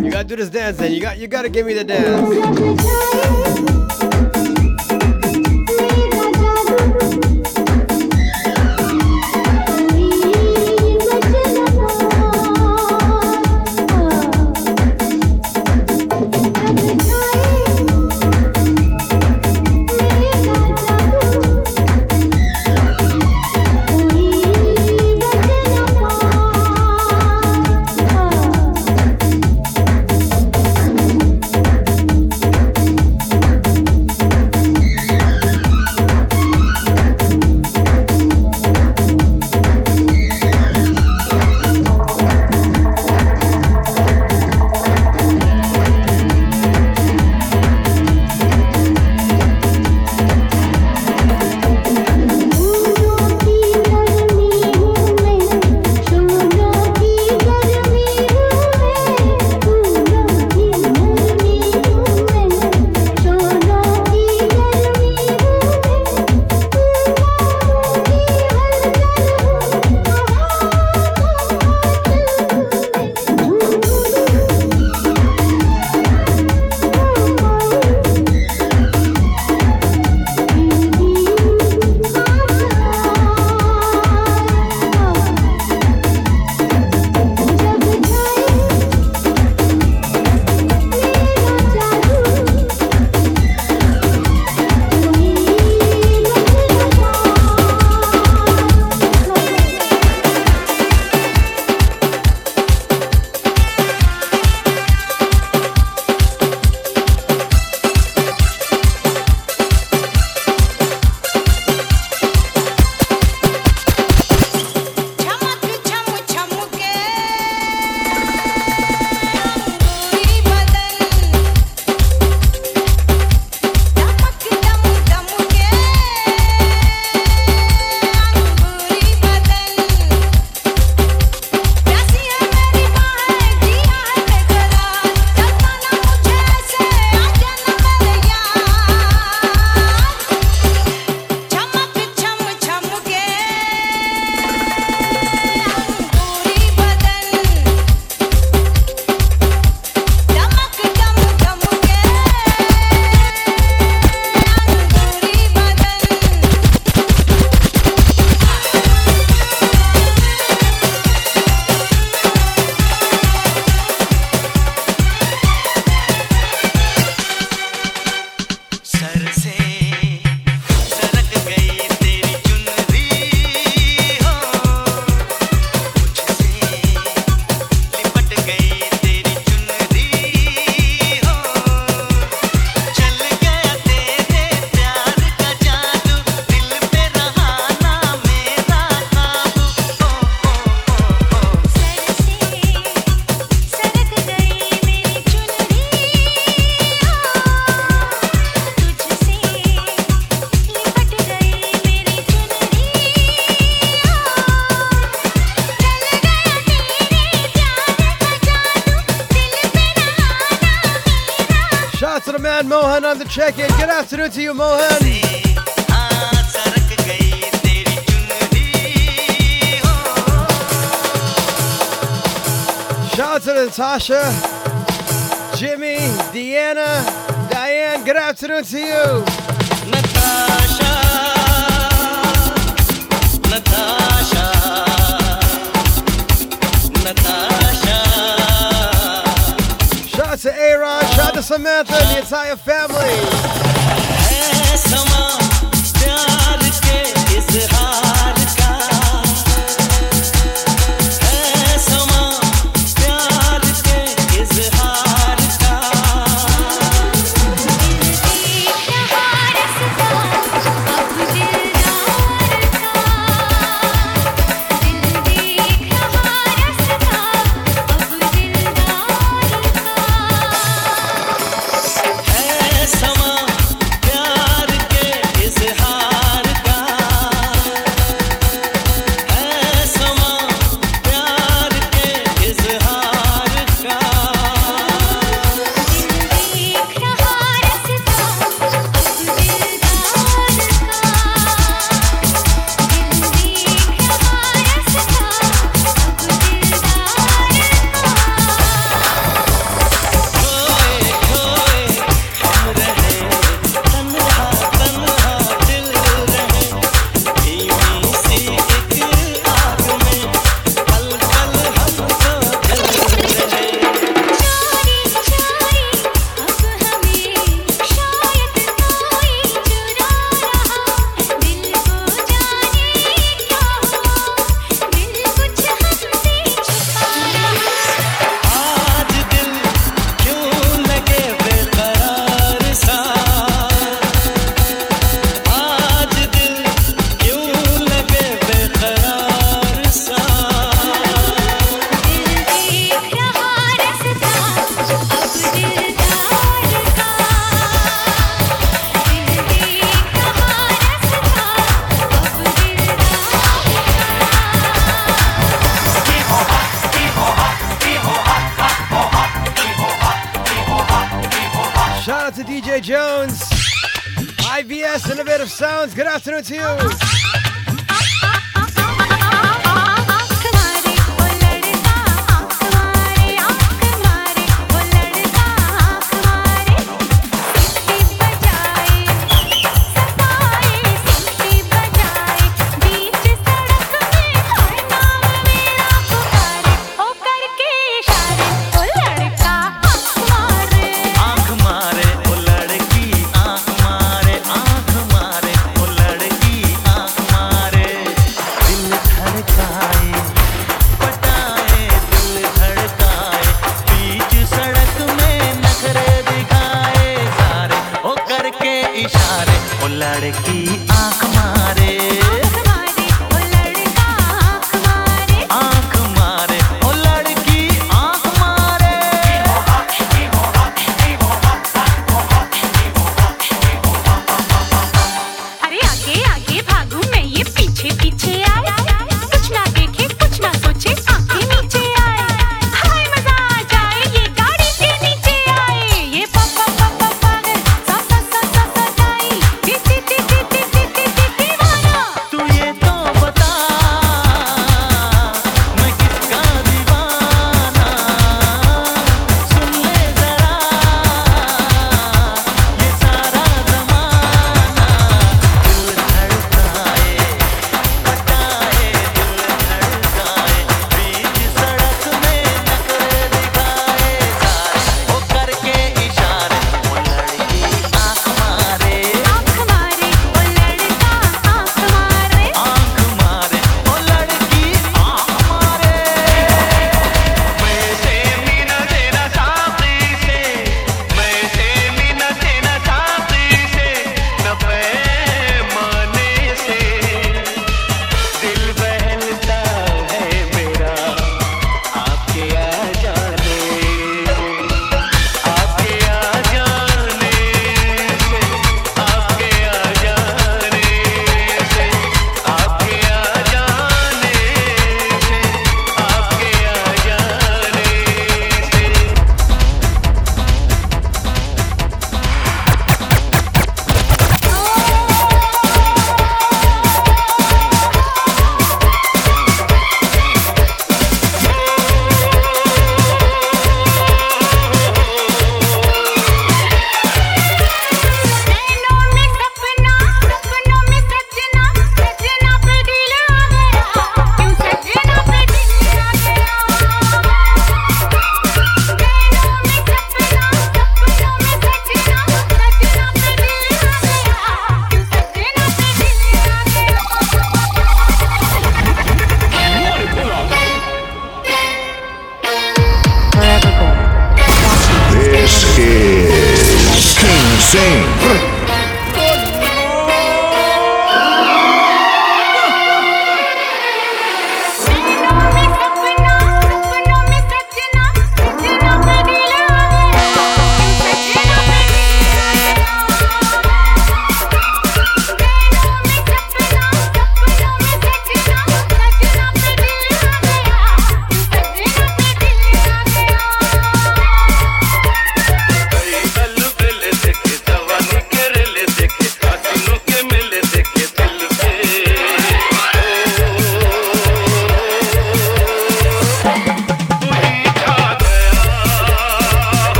You 0.00 0.10
gotta 0.10 0.24
do 0.24 0.36
this 0.36 0.48
dance 0.48 0.78
then. 0.78 0.92
You 0.92 1.00
got 1.02 1.18
you 1.18 1.28
gotta 1.28 1.50
give 1.50 1.66
me 1.66 1.74
the 1.74 1.84
dance. 1.84 3.51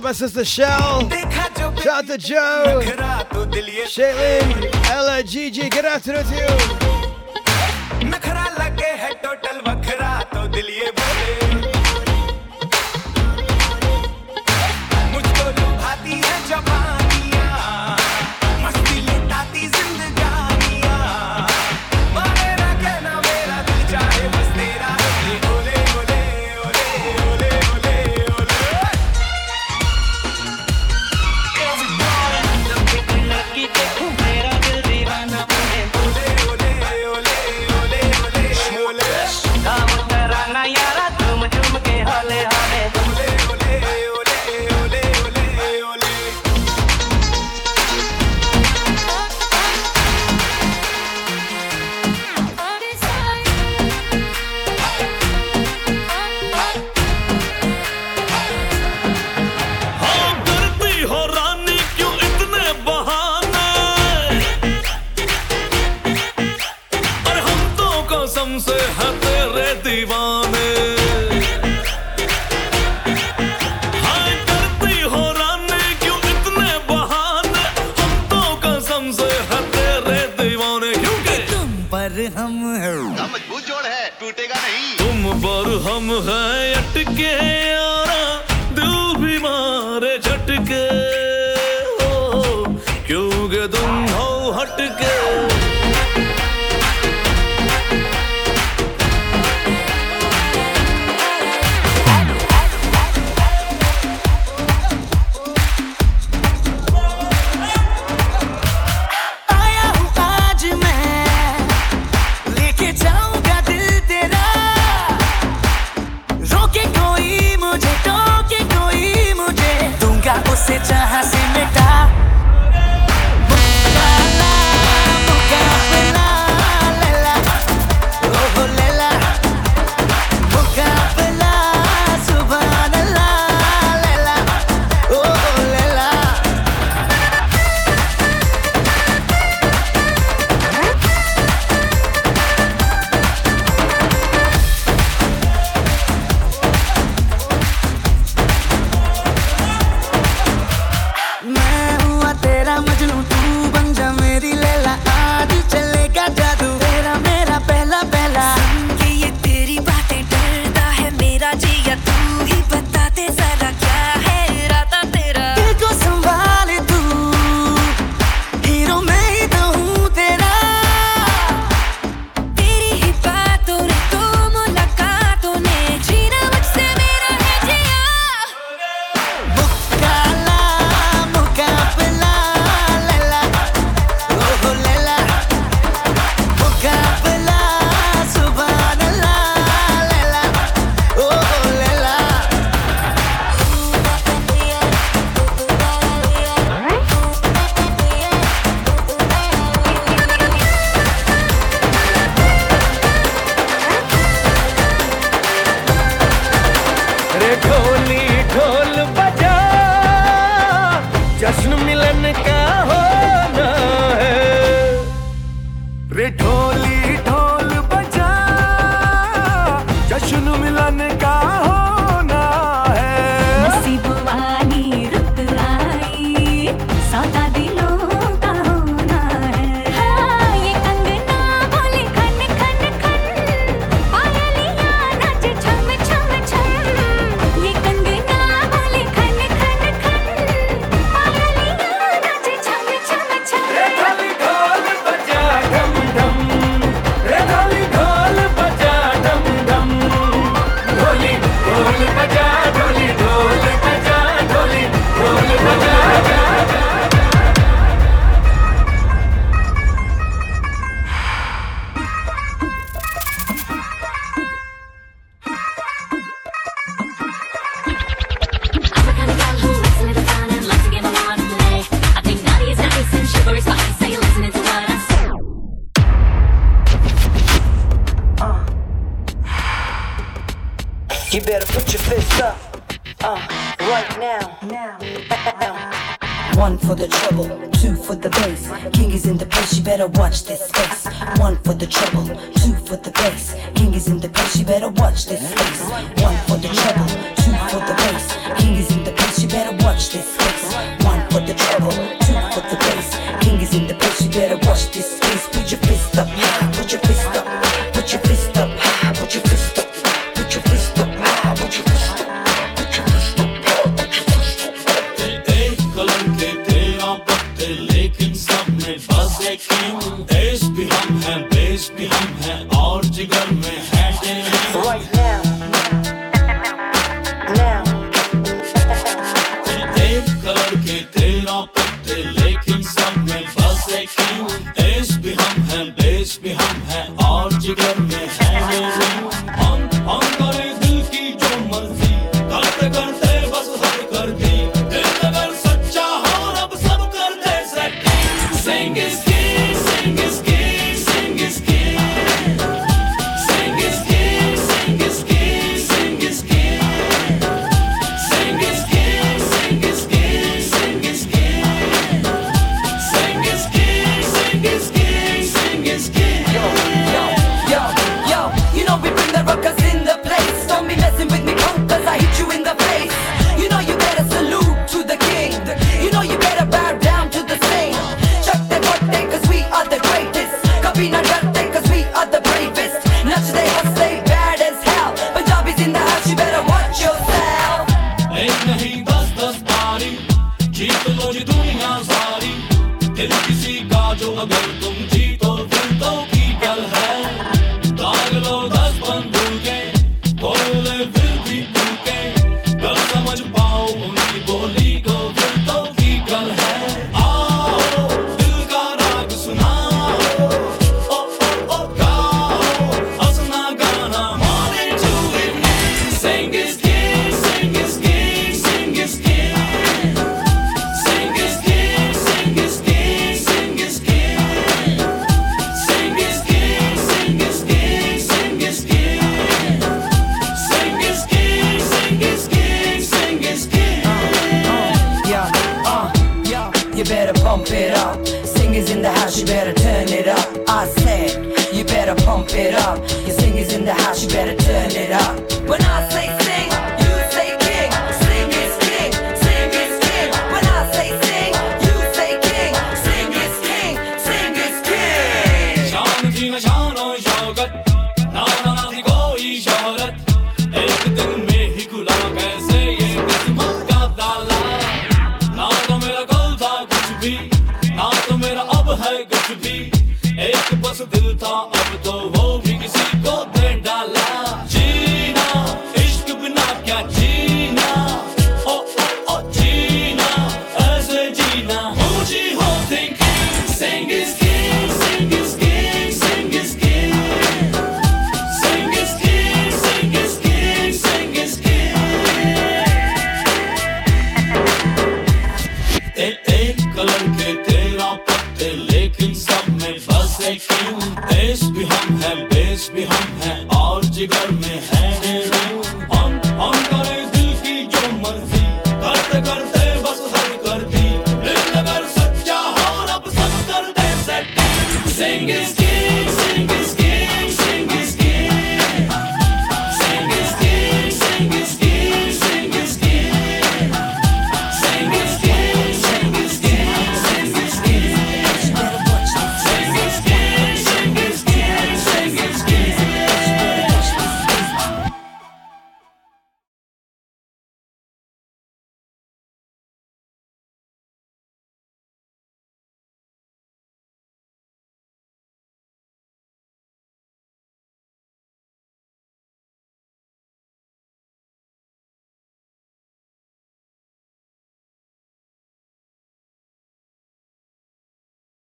To 0.00 0.04
my 0.04 0.12
sister 0.12 0.44
Shell. 0.44 1.10
Shout 1.10 1.86
out 1.86 2.06
to 2.06 2.18
Joe. 2.18 2.80
Shaylin. 3.86 4.86
Ella, 4.86 5.22
Gigi. 5.22 5.68
Good 5.68 5.84
afternoon 5.84 6.24
to 6.24 6.36
you. 6.36 6.90